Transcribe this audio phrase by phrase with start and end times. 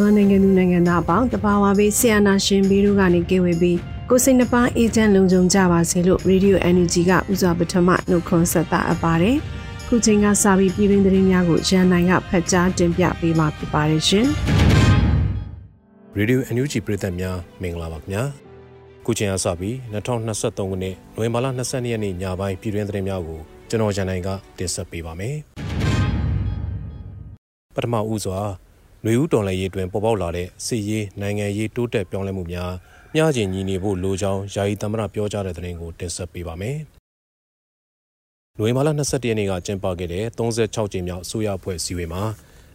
[0.00, 3.78] မြန်မာနိုင်ငံသူနိုင်ငံသားအပေါင်းတဘာဝဘေးဆီယနာရှင်ဘီတို့ကနေကဲဝေပြီး
[4.10, 9.36] ကိုစိတ်နှပါအေဂျင့်လုံခြုံကြပါစေလို့ Radio Energy ကဥစွာပထမနှုတ်ခွန်းဆက်တာအပ်ပါတယ်။
[9.88, 14.26] ခုချိန်ကစပြီးပြည်တွင်းသတင်းများကိုရန်နိုင်ကဖတ်ကြားတင်ပြပေးမှာဖြစ်ပါတယ်ရှင်။
[16.18, 18.22] Radio NUG ပြည်သက်များမင်္ဂလာပါခင်ဗျာ။
[19.06, 24.28] ခုချိန်ကစပြီး2023ခုနှစ်နိုဝင်ဘာလ22ရက်နေ့ညပိုင်းပြည်တွင်းသတင်းများကိုကျွန်တော်ရန်နိုင်က
[24.58, 25.36] တင်ဆက်ပေးပါမယ်။
[27.76, 28.40] ပထမဦးစွာ
[29.04, 32.72] ຫນွေဦးတော်လှန်ရေးတွင်ပေါ်ပေါက်လာတဲ့စစ်ရေးနိုင်ငံရေးတိုးတက်ပြောင်းလဲမှုများ
[33.14, 36.76] မျှခြေညီနေဖို့လိုကြောင်းယာယီသမ္မတပြောကြားတဲ့သတင်းကိုတင်ဆက်ပေးပါမယ်။
[38.58, 42.22] နိုဝင်ဘာလ22ရက်နေ့ကကျင်းပခဲ့တဲ့36ကြိမ်မြောက်အစိုးရအဖွဲ့စည်းဝေးမှာ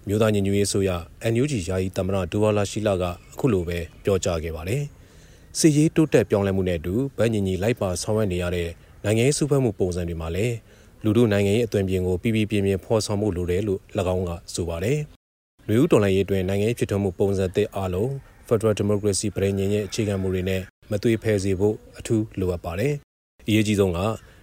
[0.07, 0.91] မြို့သားညီညွတ်ရေးအစိုးရ
[1.33, 4.83] NUG ယာယီသမ္မတဒူဝါလာရှိလာကအခုလိုပဲပြောကြားခဲ့ပါတယ်။
[5.59, 8.69] စစ်ရေးတိုးတက်ပြောင်းလဲမှုနဲ့အတူဗန်းညီညီလိုက်ပါဆောင်ရွက်နေရတဲ့
[9.03, 10.55] နိုင်ငံရေးစုဖွဲ့မှုပုံစံတွေမှာလည်း
[11.03, 13.79] လူတို့နိုင်ငံရေးအသွင်ပြင်ကိုပြည်ပြည်ပြင်းပြင်းဖော်ဆောင်မှုလိုတယ်လို့၎
[14.13, 14.99] င်းကဆိုပါတယ်။
[15.69, 18.09] လူဦးတော်လှန်ရေးတွင်နိုင်ငံရေးဖြစ်ထွန်းမှုပုံစံသစ်အလုံး
[18.47, 20.61] Federal Democracy ပြည်ညင်ရဲ့အခြေခံမူတွေနဲ့
[20.91, 22.93] မသွေဖယ်စေဖို့အထူးလိုအပ်ပါတယ်။
[23.47, 23.99] အရေးကြီးဆုံးက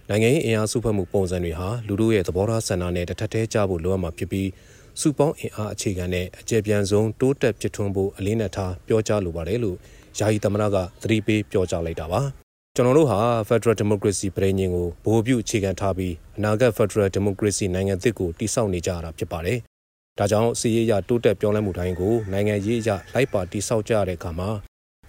[0.09, 4.49] နိုင်ငံရေးအင်အားစုဖွဲ့မှုပုံစံတွေဟာလူတို့ရဲ့သဘောထားဆန္ဒနဲ့တစ်ထပ်တည်းကြဖို့လိုအပ်မှာဖြစ်ပြီး
[5.01, 9.77] စုပေါင်းအင်အားအခြေခံနဲ့အကျေပြန်ဆုံးတိုးတက်ဖြစ်ထွန်းဖို့အလေးနက်ထားပြောကြားလိုပါတယ်လို့
[10.19, 12.21] ယာယီသမ္မတကသတိပေးပြောကြားလိုက်တာပါ။
[12.75, 13.19] ကျွန်တော်တို့ဟာ
[13.49, 19.59] Federal Democracy ပြည်ညင်ကိုဗဟိုပြုအခြေခံထားပြီးအနာဂတ် Federal Democracy နိုင်ငံသစ်ကိုတည်ဆောက်နေကြတာဖြစ်ပါတယ်
[20.19, 24.49] ဒါကြောင့်စီရေးရတိုးတက်ပြောင်းလဲမှုတိုင်းကိုနိုင်ငံရေးအရလိုက်ပါတိဆောက်ကြတဲ့အခါမှာ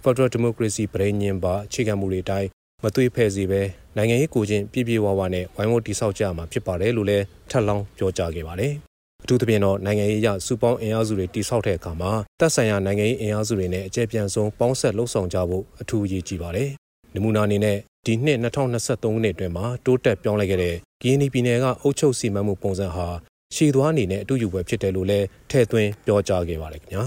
[0.03, 2.47] Federal Democracy ပြည်ညင်ပါအခြေခံမူတွေအတိုင်း
[2.83, 3.61] မသွေးဖဲ့စီပဲ
[3.97, 8.73] နိုင်ငံရေးကိုချင်းပြည့်ပြည့်ဝဝနဲ့ဝိုင်းဝန်းတိဆောက်ကြမှာဖြစ်ပါတယ်လို့လည်းထပ်လောင်းပြောကြားခဲ့ပါတယ်။
[9.23, 16.69] အထူးသဖြင့်တော့နိုင်ငံရေးအရစူပေါင်းအင်အားစုတွေတိဆောက်တဲ့အခါမှာတပ်ဆိုင်ရာနိုင်ငံရေးအင်အားစုတွေနဲ့အကြံပြန်ဆုံးပေါင်းဆက်လှုပ်ဆောင်ကြဖို့အထူးအရေးကြီးပါတယ်။
[17.15, 23.07] နမူနာအနေနဲ့ဒီနှစ်2023ခုနှစ်အတွင်းမှာတိုးတက်ပြောင်းလဲခဲ့တဲ့ဂီနီပြည်နယ်ကအုပ်ချုပ်စီမံမှုပုံစံဟာ
[23.55, 27.05] ရှည်သွားအနေနဲ့အတူယူပွဲဖြစ်တယ်လို့လည်းထည့်သွင်းပြောကြားခဲ့ပါတယ်ခင်ဗျာ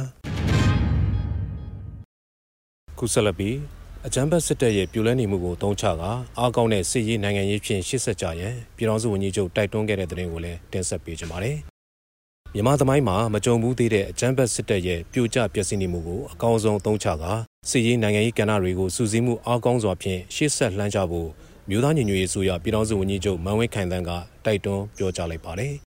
[2.98, 3.56] ခုဆက်လက်ပြီး
[4.06, 6.02] အကြမ်းဖက်စစ်တပ်ရဲ့ပြိုလဲနေမှုကိုတုံးချက
[6.38, 11.56] အားကောင်းတဲ့စစ်ရေးနိုင်ငံရေးဖြင့်ရှေ့ဆက်ကြရန်ပြည်ထောင်စုဝန်ကြီးချုပ်တိုက်တွန်းခဲ့တဲ့သတင်းကိုလည်းတင်ဆက်ပေးကြပါမယ်
[12.54, 17.24] မြန်မာသမိုင်းမှာမကြုံဘူးသေးတဲ့အကြမ်းဖက်စစ်တပ်ရဲ့ပြိုကျပျက်စီးနေမှုကိုအကောင်းဆုံးသုံးချက
[17.70, 21.28] စစ်ရေးနိုင်ငံရေးကဏ္ဍတွေကိုစူးစီးမှုအားကောင်းစွာဖြင့်ရှေ့ဆက်လှမ်းကြဖို့
[21.70, 24.10] မြို့သားညီညွတ်ရေးဆိုရပြည်ထောင်စုဝန်ကြီးချုပ်မန်ဝင်းခိုင်တန်းက
[24.44, 25.87] တိုက်တွန်းပြောကြားလိုက်ပါတယ်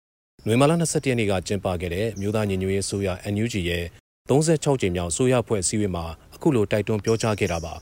[0.48, 3.84] နွေမာလာ21ရက်နေ့ကကျင်းပခဲ့တဲ့မြို့သားညီညွတ်ရေးဆိုရ NUG ရဲ့
[4.30, 6.06] 36ကြိမ်မြောက်ဆိုရဖွဲ့အစည်းအဝေးမှာ
[6.36, 7.74] အခုလိုတိုက်တွန်းပြောကြားခဲ့တာပါ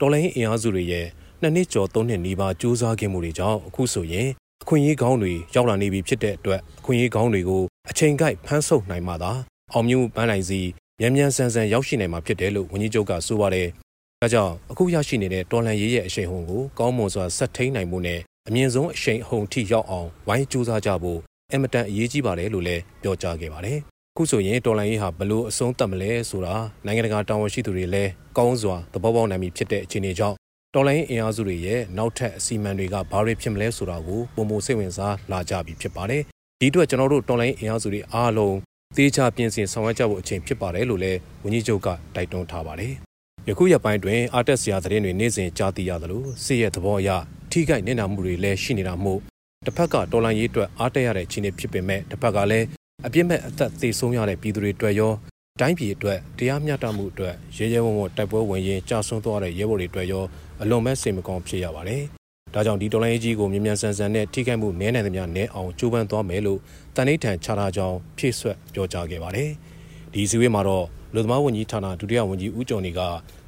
[0.00, 1.06] တော်လိုင်းအင်အားစုတွေရဲ့
[1.40, 4.28] နှစ်နှစ်ကျော်သုံးနှစ်နီးပါးစူးစမ်းခဲ့မှုတွေကြောင့်အခုဆိုရင်
[4.62, 9.32] အခွင့်အရေးကောင်းတွေရောက်လာနေပြီဖြစ်တဲ့အတွက်အခွင့်အရေးကောင်းတွေကိုအချိန်ကိုက်ဖမ်းဆုပ်နိုင်မှသာ
[9.72, 10.60] အောင်မြင်ပန်းနိုင်စီ
[11.00, 13.68] မြန်မြန်ဆန်ဆန်ရောက်ရှိနိုင်မှာဖြစ်တယ်လို့ဝန်ကြီးချုပ်ကဆိုပါတယ်။
[14.22, 21.20] ဒါကြောင့်အခုရရှိနေတဲ့တော်လန်ရေးရဲ့အရှိန်ဟုန်ကိုကောင်းမွန်စွာဆက်ထိန်နိုင်မှုနဲ့အမြင့်ဆုံးအရှိန်အဟုန်ထိရောက်အောင်ဝိုင်းကြိုးစားကြဖို့
[21.54, 23.78] အင်မတန်အရေးကြီးပါတယ်လို့လည်းပြောကြားခဲ့ပါတယ်။
[24.16, 26.54] ခုဆိုရင်တော်လိုင်းရေးဟာဘလို့အဆုံးသတ်မလဲဆိုတာ
[26.86, 30.36] နိုင်ငံတကာတာဝန်ရှိသူတွေလည်းကောင်းစွာသဘောပေါက်နိုင်ပြီဖြစ်တဲ့အခြေအနေကြောင့်
[30.74, 36.22] တော်လိုင်းအင်အားစုတွေရဲ့နောက်ထပ်အစီအမံတွေကဘာတွေဖြစ်မလဲဆိုတာကိုပုံမစိတ်ဝင်စားလာကြပြီဖြစ်ပါတယ်။
[36.60, 38.56] ဒီအတွက်ကျွန်တော်တို့တော်လိုင်းအင်အားစုတွေအားလုံး
[38.96, 42.92] သေချာပြင်ဆင်ဆောင်ရွက်ကြဖို့အချိန်ဖြစ်ပါတယ်လို့လည်းဝန်ကြီးချုပ်ကတိုက်တွန်းထားပါတယ်။
[43.48, 47.10] ယခုရက်ပိုင်းတွင်အာတက်စရာသတင်းတွေနေ့စဉ်ကြားသိရသလိုစစ်ရဲ့သဘောအရ
[47.50, 49.20] ထိခိုက်နေနာမှုတွေလည်းရှိနေတာမို့
[49.64, 52.66] တစ်ဖက်ကဒေါ်လာရေးအတွက်အားတက်ရတဲ့အခြေအနေဖြစ်ပေမဲ့တစ်ဖက်ကလည်း
[53.06, 55.12] အပြစ်မဲ့အသက်သေဆုံးရတဲ့ပြည်သူတွေအတွက်ရော
[55.60, 60.24] တိုင်းပြည်အတွက်တရားမျှတမှုအတွက်ရဲရဲဝံ့ဝံ့တိုက်ပွဲဝင်ရင်းကြာဆုံးသွားတဲ့ရဲဘော်တွေအတွက်ရော
[60.62, 62.02] အလွန်မဲ့စိတ်မကောင်းဖြစ်ရပါတယ်။
[62.54, 66.58] ဒါကြောင့်ဒီဒေါ်လာရေးကြီးကိုမြန်မြန်ဆန်ဆန်နဲ့ထိခိုက်မှုနည်းနိုင်သမျှနည်းအောင်ကြိုးပမ်းသွားမယ်လို့
[66.96, 69.50] တန်ဋိဌာန်ချထားကြောင်းဖြည့်ဆွတ်ပြောကြားခဲ့ပါတယ်။
[70.14, 73.00] ဒီစည်းဝေးမှာတော့လူသမားဝန်ကြီးဌာနဒုတိယဝန်ကြီးဦးကျော်နေက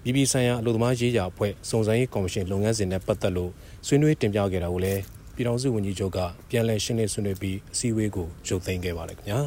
[0.02, 3.50] ပြည်ပဆိုင်ရာအလို့သမားရေးရာအဖွဲ့စုံစမ်းရေးကော်မရှင်လုပ်ငန်းစဉ်နဲ့ပတ်သက်လို့
[3.86, 5.02] ဆွေးနွေးတင်ပြခဲ့တာကိုလည်း
[5.36, 6.18] ပြည်ထောင်စုဝန်ကြီးချုပ်က
[6.50, 9.40] ပြန်လည်ရှင်းလင်းဆွေးနွေးပြီးအစည်းအဝေးကိုရုပ်သိမ်းခဲ့ပါတယ်ခင်ဗျာ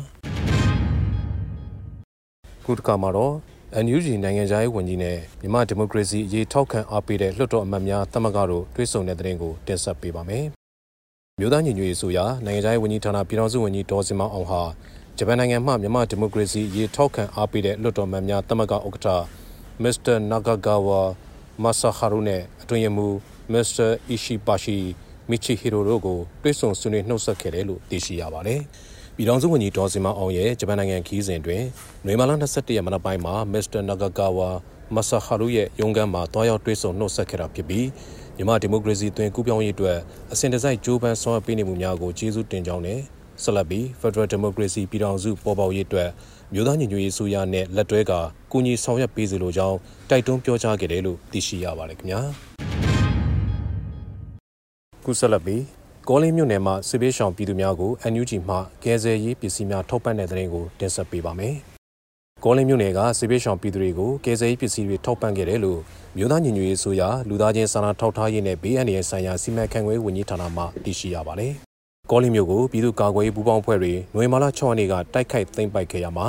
[2.65, 3.33] ခုတစ်ခါမှာတော့
[3.85, 10.45] NUG နိုင်ငံခြားရေးဝန်ကြီးနဲ့မြန်မာဒီမိုကရေစီအရေးထောက်ခံအားပေးတဲ့လွှတ်တော်အမတ်များတမကတို့တွဲဆုံတဲ့တဲ့ရင်ကိုတင်ဆက်ပေးပါမယ်
[11.39, 14.61] မြို့သားညီညွတ်ရေးဆိုရာနိုင်ငံခြားရေးဝန်ကြီးဌာနပြည်ထောင်စုဝန်ကြီးဒေါ်စင်မောင်အောင်ဟာ
[15.17, 19.07] ဂျပန်နိုင်ငံမှမြန်မာဒီမိုကရေစီအရေးထောက်ခံအားပေးတဲ့လွှတ်တော်အမတ်များတမကဥက္ကဋ္ဌ
[19.83, 21.01] မစ္စတာနာဂါဂါဝါ
[21.63, 23.07] မဆာဟာရုနဲ့အတွင်ရမူ
[23.51, 24.77] မစ္စတာအီရှိပါရှိ
[25.29, 28.61] မီချီဟီရိုတို့ကိုတွဲဆုံဆွေးနွေးနှုတ်ဆက်ခဲ့တယ်လို့သိရှိရပါတယ်။
[29.15, 31.63] ပြည်ထောင်စုဝန်ကြီးဒေါ်စင်မအောင်ရဲ့ဂျပန်နိုင်ငံခီးစဉ်တွင်
[32.05, 34.49] နွေမာလာ21ရက်မနက်ပိုင်းမှာမစ္စတာနာဂါဂါဝါ
[34.95, 37.87] မဆာဟာရုရဲ့ရုံးခန်းမှာတွားရောက်တွဲဆုံနှုတ်ဆက်ခဲ့တာဖြစ်ပြီး
[38.35, 39.97] မြန်မာဒီမိုကရေစီတွင်ကူးပြောင်းရေးအတွက်
[40.33, 42.99] အစဉ်တစိုက်ကြိုးပမ်းဆောင်ရွက်ပေးနေမှုများကိုကျေးဇူးတင်ကြောင်းနဲ့
[43.43, 46.09] ဆက်လက်ပြီး Federal Democracy ပြည်ထောင်စုပေါ်ပေါက်ရေးအတွက်
[46.53, 48.13] မြို့သားညီညွတ်ရေးဆိုရနဲ့လက်တွဲက
[48.51, 49.77] ကူညီဆောင်ရွက်ပေးစေလိုကြောင်း
[50.09, 52.68] တိုက်တွန်းပြောကြားခဲ့တယ်လို့သိရှိရပါတယ်ခင်ဗျာ
[55.09, 55.63] ကုဆက်လက်ပြီး
[56.09, 61.55] ကောလင်းမြို့နယ်မှာစစ်ပေးဆောင်ပြည်သူများကို NUG မှကယ်ဆယ်ရေးပစ္စည်းများထောက်ပံ့တဲ့တဲ့ရင်ကိုတင်ဆက်ပေးပါမယ်
[62.43, 65.79] ကောလင်းမြို့နယ်ကစစ်ပေးဆောင်ပြည်သူတွေကိုကယ်ဆယ်ရေးပစ္စည်းတွေထောက်ပံ့ခဲ့တယ်လို့
[66.17, 71.53] မြို့သားညီညွတ်ရေးဆိုရာလူသားချင်းစာနာထောက်ထားရေးနဲ့ဘေးအန္တရာယ်ဆိုင်ရာစီမံခန့်ခွဲဝန်ကြီးဌာနမှသိရှိရပါတယ်
[72.11, 76.27] ကောလင်းမြို့ကိုပြည်သူ့ကာကွယ်ရေးပူးပေါင်းဖွဲ့တွေနွေမာလာ6ရက်နေ့ကတိုက်ခိုက်သိမ်းပိုက်ခဲ့ရမှာ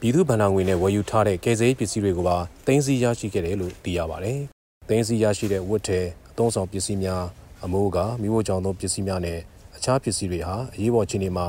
[0.00, 2.36] ပြည်သူ့ဗန္ဒာငွေနဲ့ဝယ်ယူထားတဲ့ကယ်ဆယ်ရေးပစ္စည်းတွေကိုပါ
[2.66, 4.38] သိမ်းဆည်းရရှိခဲ့တယ်လို့သိရပါတယ်။
[4.88, 6.00] သိမ်းဆည်းရရှိတဲ့ဝတ်ထဲ
[6.30, 7.24] အသုံးဆောင်ပစ္စည်းများ
[7.64, 9.38] အမိုးကမိဖို့ကြောင့်သောပစ္စည်းများနဲ့
[9.76, 11.46] အခြားပစ္စည်းတွေဟာအရေးပေါ်ခြေနေမှာ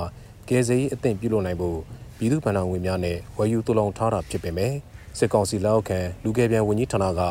[0.49, 1.79] ကယ်ဆယ်ရေးအသင့်ပြုလုပ်နိုင်ဖို့
[2.17, 4.73] ပြည်သူ့ဗန္ဒာငွေများနဲ့ဝယ်ယူတူလောင်ထားတာဖြစ်ပေမဲ့
[5.17, 7.21] စစ်ကောင်စီလက်အောက်ခံလူကယ်ပြန်ဝန်ကြီးဌာနက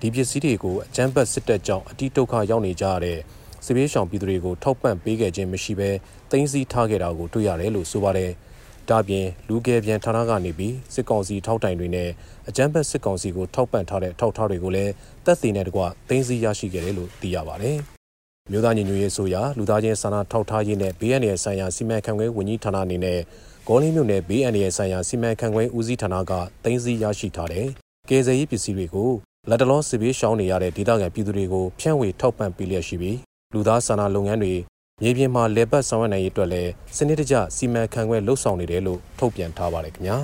[0.00, 3.18] ဒီပစ္စည်းတွေကိုအကြမ်းဖက်စစ်တပ်ကြောင့်အတိဒုက္ခရောက်နေကြရတဲ့
[3.64, 5.90] စစ်ပေးဆောင်ပြည်သူတွေကိုထောက်ပံ့ပေးခဲ့ခြင်းမရှိဘဲ
[6.30, 8.30] တင်းစည်းထားခဲ့တာကိုတွေ့ရတယ်လို့ဆိုပါတယ်။
[8.90, 12.08] ဒါပြင်လူကယ်ပြန်ဌာနကနေပြီးစစ်ကောင်စီထောက်တိုင်တွေနဲ့
[12.48, 14.92] အကြမ်းဖက်စစ်ကောင်စီကိုထောက်ပံ့ထားတဲ့ထောက်ထားတွေကိုလည်း
[15.26, 17.78] တပ်သေးနဲ့တကွတင်းစည်းရရှိခဲ့တယ်လို့သိရပါတယ်။
[18.52, 23.18] မြို့သားညီညွတ်ရေးဆိုရာလူသားချင်းစာနာထောက်ထားရေးနဲ့ဘေးအန္တရာယ်ဆိုင်ရာစီမံခန့်ခွဲဝန်ကြီးဌာနအနေနဲ့
[23.66, 26.32] ဂေါ်လင်းမြို့နယ်ဘေးအန္တရာယ်ဆိုင်ရာစီမံခန့်ခွဲဦးစီးဌာနက
[26.64, 27.66] တင်းစည်းရရှိထားတဲ့
[28.08, 29.10] ကယ်ဆယ်ရေးပစ္စည်းတွေကို
[29.48, 33.18] လက်တလောစစ်ဘေးရှောင်းနေရတဲ့ဒေသခံပြည်သူတွေကိုဖြန့်ဝေထောက်ပံ့ပေးလျက်ရှိပြီး
[33.54, 34.54] လူသားစာနာလုပ်ငန်းတွေ
[35.02, 40.18] မြေပြင်မှာလေပတ်ဆောင်ရွက်နိုင်ရေးအတွက်လည်းစနစ်တကျစီမံခန့်ခွဲလှုပ်ဆောင်နေတယ်လို့ထုတ်ပြန်ထားပါတယ်ခင်ဗျာ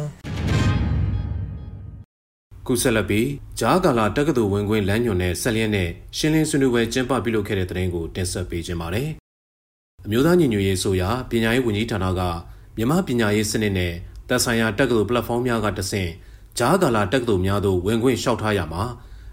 [2.69, 3.29] ကုဆက်လက်ပြီး
[3.59, 9.09] ဂျားကာလာတက္ကသိုလ်ဝင်ခွင့်လမ်းညွန်နဲ့ဆက်လျက်နဲ့ရှင်းလင်းဆွေးနွေးပွဲကျင်းပပြုလုပ်ခဲ့တဲ့တဲ့ရင်ကိုတင်ဆက်ပေးခြင်းပါတယ်
[10.07, 12.21] အမျိုးသားညီညွတ်ရေးဆိုရာပညာရေးဝန်ကြီးဌာနက
[12.77, 13.93] မြန်မာပညာရေးစနစ်နဲ့
[14.29, 16.11] သက်ဆိုင်ရာတက္ကသိုလ်ပလက်ဖောင်းများကတဆင့်
[16.59, 18.83] ဂျားကာလာတက္ကသိုလ်များသို့ဝင်ခွင့်လျှောက်ထားရမှာ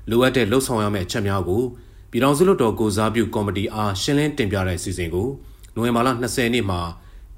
[0.09, 1.63] လိုအပ်တဲ့လှုပ်ဆောင်ရမယ့်အချက်များကို
[2.11, 5.27] ပြည်ထောင်စုလွှတ်တော်ကိုစားပြုကော်မတီအားရှင်းလင်းတင်ပြတဲ့အစီအစဉ်ကို
[5.75, 6.81] နိုဝင်ဘာလ20ရက်နေ့မှာ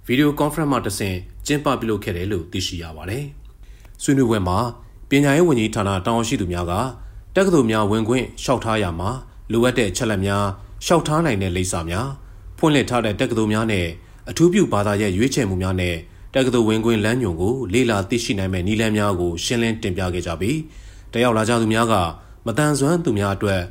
[0.06, 3.24] ဗီဒီယိုကွန်ဖရင့်မှတဆင့်ကျင်းပပြုလုပ်ခဲ့တယ်လို့သိရှိရပါတယ်။
[4.04, 4.85] ဆွေးနွေးပွဲမှာပ
[5.26, 6.74] ညာရေးဝန်ကြီးဌာနတာဝန်ရှိသူများက
[7.36, 9.10] တက္ကသိုလ်များဝင်ခွင့်လျှောက်ထားရမှာ
[9.52, 10.46] လိုအပ်တဲ့အချက်လက်များ
[10.86, 12.08] လျှောက်ထားနိုင်တဲ့လိပ်စာများ
[12.58, 13.86] ဖွင့်လှစ်ထားတဲ့တက္ကသိုလ်များနဲ့
[14.30, 15.96] အထူးပြုဘာသာရဲ့ရွေးချယ်မှုများနဲ့
[16.34, 20.58] တက္ကသိုလ်ဝင်ခွင့်လမ်းညွှန်ကိုလေ့လာသိရှိနိုင်မဲ့နည်းလမ်းများကိုရှင်းလင်းတင်ပြခဲ့ကြပြီး
[21.14, 21.94] တယောက်လာကြသူများက
[22.46, 23.62] မတန်ဆွမ်းသူများအတွက်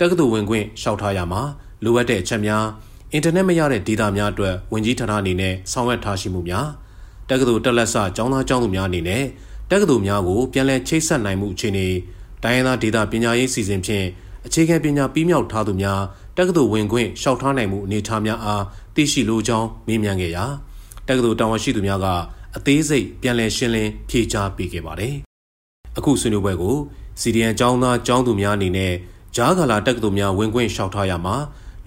[0.00, 1.42] တက္ကသိုလ်ဝင်ခွင့်လျှောက်ထားရမှာ
[1.84, 2.64] လိုအပ်တဲ့အချက်များ
[3.12, 6.66] အင်တာနက်မရတဲ့ဒေတာများအတွက်ဝင်ကြီးဌာနအနေနဲ့ဆောင်ရွက်ထားရှိမှုများ
[7.28, 9.24] တက္ကသိုလ်တက်လက်ဆကျောင်းသားကျောင်းသူများအနေနဲ့
[9.72, 11.86] တက္ကသိုလ်များကိုပြန်လည်ချိတ်ဆက်နိုင်မှုအခြေအနေ
[12.42, 14.06] တိုင်းရင်းသားဒေတာပညာရေးစီစဉ်ဖြင့်
[14.46, 16.00] အခြေခံပညာပြီးမြောက်ထားသူများ
[16.36, 18.62] တက္ကသိုလ်ဝင်ခွင့်လျှောက်ထားနိုင်မှုအနေအထားများအား
[18.94, 20.44] သိရှိလိုကြောင်းမေးမြန်းခဲ့ရာ
[21.08, 22.06] တက္ကသိုလ်တာဝန်ရှိသူများက
[22.56, 25.14] အသေးစိတ်ပြန်လည်ရှင်းလင်းဖြေကြားပေးခဲ့ပါတယ်။
[25.98, 26.76] အခုဆွေးနွေးပွဲကို
[27.20, 28.92] စီဒီအန်ကျောင်းသားကျောင်းသူများအနေနဲ့
[29.36, 31.36] ဂျားကာလာတက္ကသိုလ်များဝင်ခွင့်လျှောက်ထားရမှာ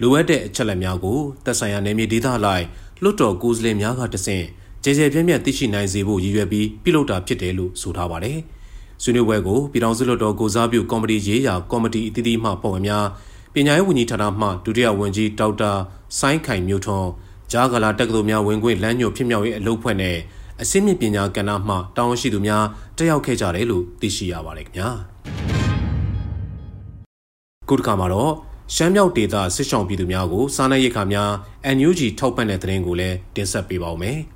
[0.00, 2.64] လိုအပ်တဲ့အချက်လက်များကိုသက်ဆိုင်ရာနယ်မြေဒေသအလိုက်
[3.02, 4.44] လွှတ်တော်ကိုယ်စားလှယ်များကတဆင့်
[4.86, 8.38] ကျေကျေပြန့်ပြန့်သိရှိနိုင်စေဖို့ရည်ရွယ်ပြီးပြုလုပ်တာဖြစ်တယ်လို့ဆိုထားပါတယ်။
[9.02, 13.04] ဆွေးနွေးပွဲကိုပြည်ထောင်စုလွှတ်တော်ကိုစားပြုကော်မတီရေးရာကော်မတီအသီးသီးမှပုံများ
[13.54, 15.70] ပညာရေးဝန်ကြီးဌာနမှဒုတိယဝန်ကြီးဒေါက်တာ
[16.18, 17.08] ဆိုင်းခိုင်မျိုးထွန်း
[17.52, 20.16] ဂျားကာလာတက္ကသိုလ်များဝင်ခွင့်လမ်းညွှန်ဖြစ်မြောက်ရေးအလုပ်ဖွဲ့နဲ့
[20.62, 22.64] အစင်းမြင့်ပညာကဏ္ဍမှတာဝန်ရှိသူများ
[22.96, 24.88] တက်ရောက်ခဲ့ကြတယ်လို့သိရှိရပါတယ်ခင်ဗျာ။
[27.68, 28.32] ခုတစ်ခါမှာတော့
[28.74, 31.30] ရှမ်းမြောက်ဒေသစစ်ဆောင်ပြည်သူများကိုစားနပ်ရိက္ခာများ
[31.76, 34.18] NUG ထောက်ပံ့တဲ့သတင်းကိုလည်းတင်ဆက်ပေးပါောင်းမယ်။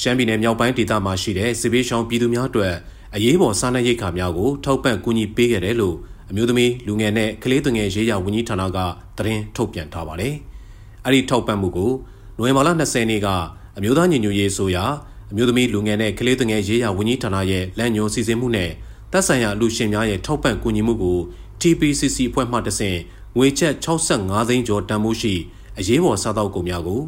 [0.00, 2.74] ရှမ်းပြည်နယ်မြောက်ပိုင်းဒေသမှာရှိတဲ့စစ်ပေးဆောင်ပြည်သူများအတွက်
[3.14, 5.96] အရေးပေါ်စားနပ်ရိက္ခာများကိုထောက်ပံ့ကူညီပေးခဲ့တယ်လို့
[6.30, 8.78] အမျိုးသမီးလူငယ်နဲ့ကလေးသူငယ်ရေးရာဝန်ကြီးဌာနက
[9.16, 10.34] သတင်းထုတ်ပြန်ထားပါတယ်။
[11.04, 11.92] အဲ့ဒီထောက်ပံ့မှုကို
[12.38, 13.28] နိုဝင်ဘာလ20ရက်နေ့က
[13.76, 14.84] အမျိုးသားညီညွတ်ရေးဆိုရာ
[15.30, 18.70] အမျိုးသမီးလူငယ်နဲ့ကလေးသူငယ်ရေးရာဝန်ကြီးဌာနရဲ့လမ်းညွှန်စီစဉ်မှုနဲ့
[19.12, 21.18] တပ်ဆိုင်ရာလူရှင်များရဲ့ထောက်ပံ့ကူညီမှုကို
[21.60, 22.98] TPCC အဖွဲ့မှတဆင့်
[23.36, 25.34] ငွေကျပ်65သိန်းကျော်တန်ဖိုးရှိ
[25.78, 27.02] အရေးပေါ်စားတောက်ကုန်များကို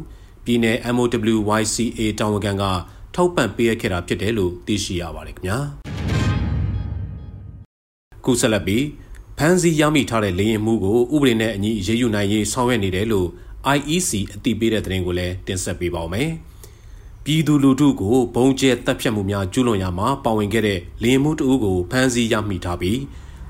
[0.45, 2.63] ပြည်내 MOWYCA တာဝန်ခံက
[3.15, 5.57] ထောက်ပံ့ပေးခဲ့တာဖြစ်တယ်လို့သိရှိရပါတယ်ခင်ဗျာ
[8.23, 8.83] ခုဆက်လက်ပြီး
[9.37, 13.27] ဖမ်းဆီးရမိထားတဲ့လေရင်မှုကိုဥပဒေနဲ့အညီရေးယူနိုင်ရေးဆောင်ရွက်နေတယ်လို့
[13.75, 16.29] IEC အတည်ပြုတဲ့သတင်းကိုလည်းတင်ဆက်ပေးပါောင်းမယ်။
[17.23, 22.99] ပြည်သူလူထုကိုဘုံကျဲတပ်ဖြတ်မှုများကျူးလွန်ရာမှာပါဝင်ခဲ့တဲ့လင်းမှုတအုပ်ကိုဖမ်းဆီးရမိထားပြီး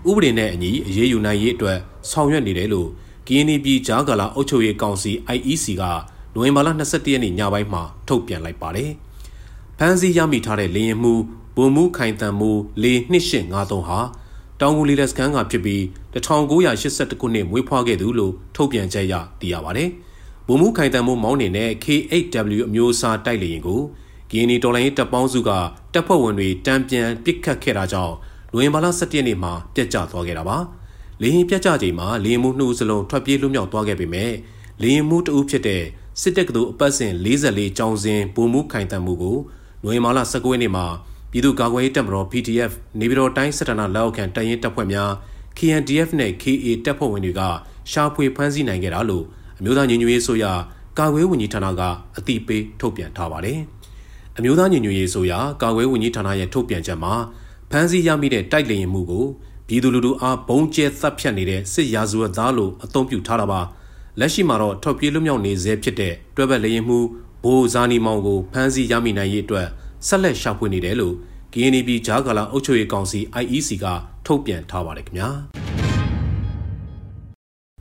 [0.10, 1.78] ဥပဒေနဲ့အညီအရေးယူနိုင်ရေးအတွက်
[2.10, 2.90] ဆောင်ရွက်နေတယ်လို့
[3.28, 5.84] ကင်းနီပြည်ကြားကာလအုပ်ချုပ်ရေးကောင်စီ IEC က
[6.36, 8.92] နိုဝင်ဘာလ22ရက်နေ့ညပိုင်းမှာထုတ်ပြန်လိုက်ပါတယ်။
[9.78, 11.14] ဖမ်းဆီးရမိထားတဲ့လင်းမှု
[11.56, 12.52] ဗိုလ်မှူးခိုင်တန်မှု
[12.84, 14.00] 4253ဟာ
[14.60, 15.82] တောင်ကူလီလက်စကန်ကဖြစ်ပြီး
[16.14, 19.90] 1982ခုနှစ်မွေးဖွားခဲ့သူလို့ထုတ်ပြန်ချက်ရသိရပါတယ်။
[20.48, 23.82] ဗိုလ်မှူးခိုင်တန်မှုမောင်းနေတဲ့ K8W အမျိုးအစားတိုက်လေယာဉ်ကို
[24.30, 25.52] ဂီနီတော်လိုင်းတပ်ပေါင်းစုက
[25.94, 28.16] တပ်ဖွဲ့ဝင်တွေတံပြန်ပစ်ခတ်ခဲ့တာကြောင့်
[28.52, 30.58] နိုဝင်ဘာလ17ရက်နေ့မှာပြတ်ကျသွားခဲ့တာပါ။
[31.22, 34.32] လေရင်ပြတ်ကျချိန်မှာလေရင်မှုနှုတ်စလုံးထွက်ပြေးလွတ်မြောက်သွားခဲ့ပေမဲ့
[34.82, 35.84] လေရင်မှုတအုပ်ဖြစ်တဲ့
[36.22, 39.38] စစ်တပ်ကတူအပတ်စဉ်44ကျောင်းစဉ်ဗိုလ်မှူးခိုင်တန်မှုကို
[39.84, 40.86] နိုဝင်ဘာလ19ရက်နေ့မှာ
[41.32, 45.12] ပြည်သူ့ကာကွယ်ရေးတပ်မတော် PDF နေပြည်တော်တိုင်းစစ်ဌာနလက်အောက်ခံတပ်ရင်းတပ်ဖွဲ့များ
[45.58, 47.42] KNDF နဲ့ KA တပ်ဖွဲ့ဝင်တွေက
[47.92, 49.24] ရှာဖွေဖမ်းဆီးနိုင်ခဲ့တာလို့
[49.60, 50.52] အမျိုးသားညီညွတ်ရေးဆိုရာ
[51.00, 51.82] ကာကွယ်ဝန်ကြီးဌာနက
[52.18, 53.60] အသိပေးထုတ်ပြန်ထားပါတယ်။
[54.38, 57.14] အမျိုးသားညီညွတ်ရေးဆိုရာကာကွယ်ဝန်ကြီးဌာနရဲ့ထုတ်ပြန်ချက်မှာ
[57.72, 59.26] ဖမ်းဆီးရမိတဲ့တိုက်လေရင်မှုကို
[59.68, 63.62] ပြည်သူလူထုအားဘုံကျဲသတ်ဖြတ်နေတဲ့စစ်ရာဇဝတ်သားလို့အသုံးပြုထားတာပါ
[64.20, 67.00] လက်ရှိမှာတော့ထွက်ပြေးလွတ်မြောက်နေဆဲဖြစ်တဲ့တွဲဘက်လေရင်မှု
[67.44, 69.68] ဘိုးဇာနီမောင်ကိုဖမ်းဆီးရမိနိုင်ရေးအတွက်
[70.08, 71.16] ဆက်လက်ရှာဖွေနေတယ်လို့
[71.54, 73.86] KNB ဂျာကာလာအုပ်ချုပ်ရေးကောင်စီ IEC က
[74.26, 75.30] ထုတ်ပြန်ထားပါတယ်ခင်ဗျာ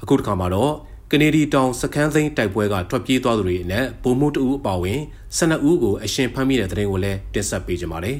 [0.02, 0.72] အခုတစ်ခါမှာတော့
[1.10, 5.00] ကနေဒီတောင်စခန်းသိမ်းတိုက်ပွဲကထွက်ပြေးသွားသူတွေနဲ့ဗိုလ်မှူးတဦးအပါအဝင်
[5.38, 8.18] 12ဦးကိုအရှင်ဖမ်းမိတဲ့တဲ့ရင်ကိုလည်းတင်ဆက်ပေးကြပါမယ်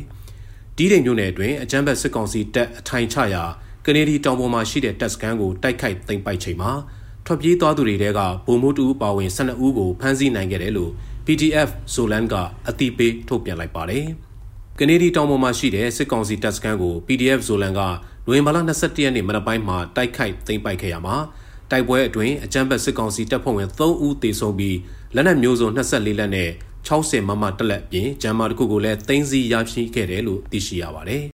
[0.77, 3.45] တီးတိမ်မြို့နယ်အတွင်းအကြမ်းဖက်စစ်ကောင်စီတပ်အထိုင်ချရာ
[3.87, 6.73] ကနေဒီတောင်ပေါ်မှာရှိတဲ့တပ်စခန်းကိုတိုက်ခိုက်သိမ်းပိုက်ချိန်မှာ
[7.27, 10.93] ထွက်ပြေးသွားသူတွေတဲကဗိုလ်မှူးတူပါဝင်12ဦးကိုဖမ်းဆီးနိုင်ခဲ့တယ်လို့
[11.27, 12.35] PDF ဇိုလန်က
[12.69, 14.05] အတိပေးထုတ်ပြန်လိုက်ပါတယ်။
[14.79, 17.81] ကနေဒီတောင်ပေါ်မှာရှိတဲ့စစ်ကောင်စီတပ်စခန်းကို PDF ဇိုလန်က
[18.27, 21.17] နိုဝင်ဘာလ22ရက်နေ့မနက်ပိုင်းမှာတိုက်ခိုက်သိမ်းပိုက်ခဲ့ရမှာ
[21.71, 24.79] တိုက်ပွဲအတွင်းအကြမ်းဖက်စစ်ကောင်စီတပ်ဖွဲ့ဝင်3ဦးသေဆုံးပြီး
[25.15, 26.51] လက်နက်မျိုးစုံ24လက်နဲ့
[26.89, 31.25] 60မမတက်လက်ပြင်ဂျမ်မာတစ်ခုကိုလည်းသိမ်းဆည်းရရှိခဲ့တယ်လို့သိရှိရပါတယ်။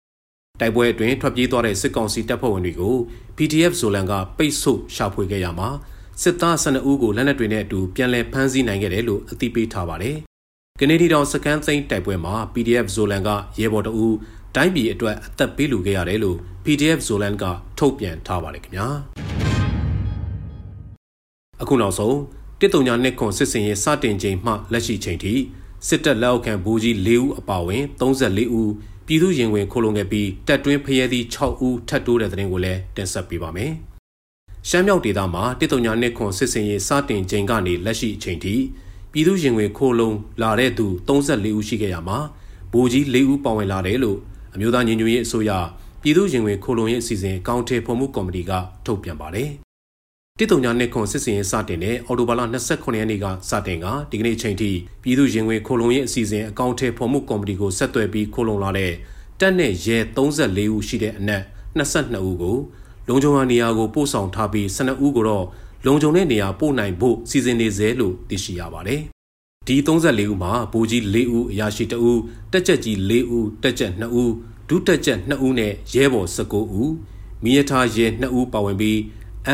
[0.61, 2.95] တိုက်ပွဲအတွင်းထွက်ပြေးသွားတဲ့စစ်ကောင်စီတပ်ဖွဲ့ဝင်တွေကို
[3.37, 5.69] PDF ဇိုလန်ကပိတ်ဆို့ရှာဖွေခဲ့ရမှာ
[6.21, 10.15] စစ်သား12ဦးကိုလက်နက်တွေနဲ့အတူပြန်လည်ဖမ်းဆီးနိုင်ခဲ့တယ်လို့အသိပေးထားပါတယ်။
[10.79, 14.07] ကနေဒီတောင်စကန်သိန်းတိုက်ပွဲမှာ PDF ဇိုလန်ကရဲဘော်တအူ
[14.55, 17.43] တိုင်းပြည်အတွက်အသက်ပေးလူခဲ့ရတယ်လို့ PDF ဇိုလန်က
[17.77, 18.87] ထုတ်ပြန်ထားပါတယ်ခင်ဗျာ။
[21.61, 22.17] အခုနောက်ဆုံး
[22.59, 25.33] တစ်တုံညာနှစ်ခွန်စစ်စင်ရေးစတင်ချိန်မှလက်ရှိချိန်ထိ
[25.87, 28.71] စစ်တပ်လက်အောက်ခံဘူကြီး၄ဦးအပါအဝင်34ဦး
[29.11, 33.71] ပြည်သူရင်ဝင်ခိုးလုံခဲ့ပြီးတပ်တွင်းဖရဲသည့်6ဦးထပ်တိုးတဲ့တဲ့ရင်ကိုလည်းတင်ဆက်ပေးပါမယ်။
[34.69, 38.55] ရှမ်းမြောက်ဒေသမှာတစ်တုံညာနှစ်ခွန်စစ်စင်ရေးစတင်ချိန်ကနေလက်ရှိချိန်ထိ
[39.11, 42.17] ပြည်သူရင်ဝင်ခိုးလုံလာတဲ့သူ34ဦးရှိခဲ့ရမှာ
[42.71, 44.17] ဘူကြီး၄ဦးပါဝင်လာတယ်လို့
[44.53, 45.51] အမျိုးသားညီညွတ်ရေးအစိုးရ
[46.01, 48.51] ပြည်သူရင်ဝင်ခိုးလုံရေးအစီအစဉ်ကောင်ထေဖော်မှုကော်မတီက
[48.85, 49.49] ထုတ်ပြန်ပါတယ်။
[50.39, 54.71] တိတုံညာနှစ်ခွန်စစ်စင်ရေးစတင်တဲ့အော်တိုဘာလ29ရက်နေ့ကစတင်ကဒီကနေ့ချိန်ထိ
[55.03, 58.91] ပြည်သူရင်ဝင်ခိုလုံရေးအစီအစဉ်အကောင့်ထဲဖော်မှုကော်မတီကိုဆက်သွယ်ပြီးခိုလုံလာတဲ့
[59.39, 61.43] တက်နဲ့ရဲ34ဦးရှိတဲ့အနက်
[61.77, 62.57] 22ဦးကို
[63.07, 65.45] လုံခြုံရာနေရာကိုပို့ဆောင်ထားပြီး12ဦးကိုတော့
[65.85, 69.01] လုံခြုံတဲ့နေရာပို့နိုင်ဖို့စီစဉ်နေစေလို့သိရှိရပါတယ်။
[69.67, 72.19] ဒီ34ဦးမှာဗိုလ်ကြီး4ဦးအရာရှိ2ဦး
[72.51, 74.31] တက်ကြက်ကြီး4ဦးတက်ကြက်2ဦး
[74.69, 76.93] ဒုတက်ကြက်2ဦးနဲ့ရဲဘော်19ဦး
[77.43, 78.99] မိရထားရဲ2ဦးပါဝင်ပြီး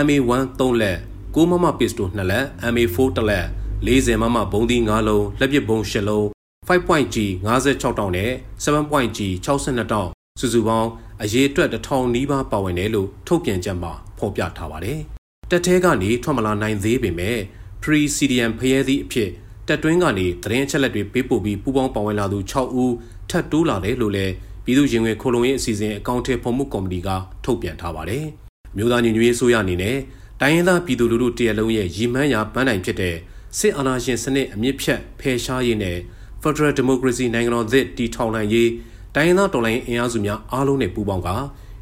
[0.06, 0.98] MA1 3လက်
[1.36, 3.46] 6မမပစ္စတို2လက် MA4 1လက်
[3.86, 6.26] 40မမဘုံသီး5လုံးလက်ပစ်ဘုံ10လုံး
[6.68, 7.16] 5.G
[7.48, 8.32] 56တောင်နဲ့
[8.64, 10.90] 7.G 62တောင်စုစုပေါင်း
[11.24, 15.00] အရေးအတွက်တစ်ထောင်နီးပါးပါဝင်တယ်လို့ထုတ်ပြန်ကြမှာဖော်ပြထားပါတယ်။
[15.50, 17.38] တက်သေးကနေထွက်မလာနိုင်သေးပေမဲ့
[17.82, 19.30] Pre-CDM ဖရဲသည့်အဖြစ်
[19.68, 22.94] တက်တွင်းကနေသတင်းအချက်လက်တွေပေးပို့ပြီးပူးပေါင်းပါဝင်လာသူ6ဦး
[23.30, 24.34] ထပ်တိုးလာတယ်လို့လည်း
[24.66, 27.10] ပြည်သူ့ရင်ဝင်ခိုလုံရေးအစီအစဉ်အကောင့်ထဲဖော်မှုကော်မတီက
[27.46, 28.26] ထုတ်ပြန်ထားပါတယ်။
[28.76, 29.98] မျိုးသားညီညွတ်ရေးဆိုရအနေနဲ့
[30.42, 33.16] တိုင်းရင်းသားပြည်သူလူထုတရလုံးရဲ့ရည်မှန်းရာပန်းတိုင်ဖြစ်တဲ့
[33.58, 35.98] စစ်အာဏာရှင်စနစ်အမြင့်ဖြတ်ဖယ်ရှားရေးနဲ့
[36.42, 38.70] Federal Democracy နိုင်ငံတော်သစ်တည်ထောင်နိုင်ရေး
[39.16, 41.30] တိုင်းရင်းသားတော်လှန်ရေးအင်အားစုများအားလုံးနဲ့ပူးပေါင်းက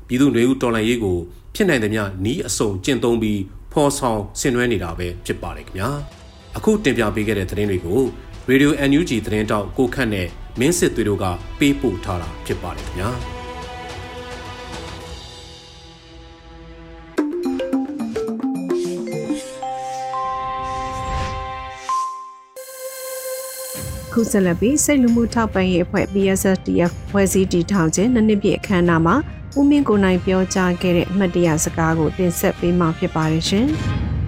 [0.08, 1.18] ပြည်သူ့နေဦးတော်လှန်ရေးကို
[1.56, 3.40] ဖြစ်နိုင်သမျှနီးအစုံကျင့်သုံးပြီး
[3.72, 5.90] ဖော်ဆောင်ဆင်နွှဲနေတာပဲဖြစ်ပါတယ်ခင်ဗျာ
[6.58, 8.02] အခုတင်ပြပေးခဲ့တဲ့သတင်းတွေကို
[8.50, 10.28] Radio NUG သတင်းတောက်ကိုခန့်နဲ့
[10.60, 11.26] မင်းစစ်သွေးတို့က
[11.60, 13.35] ပေးပို့ထားတာဖြစ်ပါတယ်ခင်ဗျာ
[24.16, 29.16] ခုဆက်လက်ပြီးစိတ်လူမှုထောက်ပံ့ရေးအဖွဲ့ PSSDF ဖွဲ့စည်းတည်ထောင်ခြင်းနှစ်နှစ်ပြည့်အခမ်းအနားမှာ
[29.58, 33.66] ဦးမင်းကိုနိုင်ပြောကြားခဲ့တဲ့အမှတ်တရစကားကိုတင်ဆက်ပေးမှာဖြစ်ပါတယ်ရှင်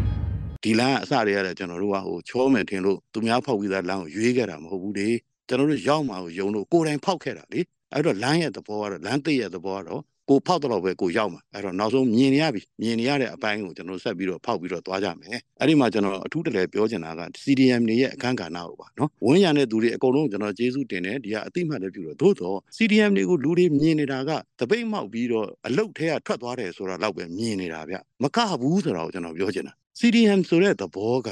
[0.63, 5.09] ။ဒီလမ်းအစတွေရတယ်ကျွန်တော်တို့ကဟိုချောမယ်ထင်လို့သူများဖောက်ပြီးသားလမ်းကိုရွေးခဲ့တာမဟုတ်ဘူးလေ။
[5.47, 7.59] ကျွန်တော်တို့ရောက်မှာကိုယုံလို့ကိုယ်တိုင်ဖောက်ခဲ့တာလေ။
[7.93, 31.29] အဲ့တော့လမ်းရဲ့သဘောကတော့လမ်းသိရဲ့သဘောကတော့ ကိုဖောက်တော့ပဲကိုရောက်မှာအဲ့တော့နောက်ဆုံးမြင်နေရပြီမြင်နေရတဲ့အပိုင်းကိုကျွန်တော်ဆက်ပြီးတော့ဖောက်ပြီးတော့သွားကြမယ်အဲ့ဒီမှာကျွန်တော်အထူးတလဲပြောချင်တာက CDM တွေရဲ့အခန်းကဏ္ဍကိုပါနော်ဝန်းရံတဲ့သူတွေအကုန်လုံးကျွန်တော်ကျေးဇူးတင်တယ်ဒီကအတိမတ်လည်းပြုလို့သို့တော့ CDM တွေကိုလူတွေမြင်နေတာကတပိတ်မောက်ပြီးတော့အလုတ်ထဲကထွက်သွားတယ်ဆိုတာတော့ပဲမြင်နေတာဗျမကဘူးဆိုတာကိုကျွန်တော်ပြောချင်တာ CDM ဆိုတဲ့သဘောက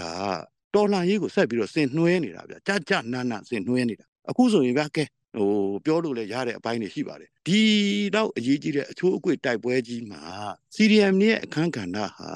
[0.75, 5.03] တော်လှန်ရေးကိုဆက်ပြီးတော့ဆင်နှွှဲနေတာဗျကြကြနာနာဆင်နှွှဲနေတာအခုဆိုရင်ဗျကဲ
[5.37, 5.51] ဟို
[5.85, 7.61] ပြောလို့လည်းရတဲ့အပိုင်းတွေရှိပါတယ်ဒီ
[8.15, 10.23] တော့အရေးကြီးတဲ့အချိုးအကွေ့တိုက်ပွဲကြီးမှာ
[10.75, 12.29] CDM ရဲ့အခန်းကဏ္ဍဟာ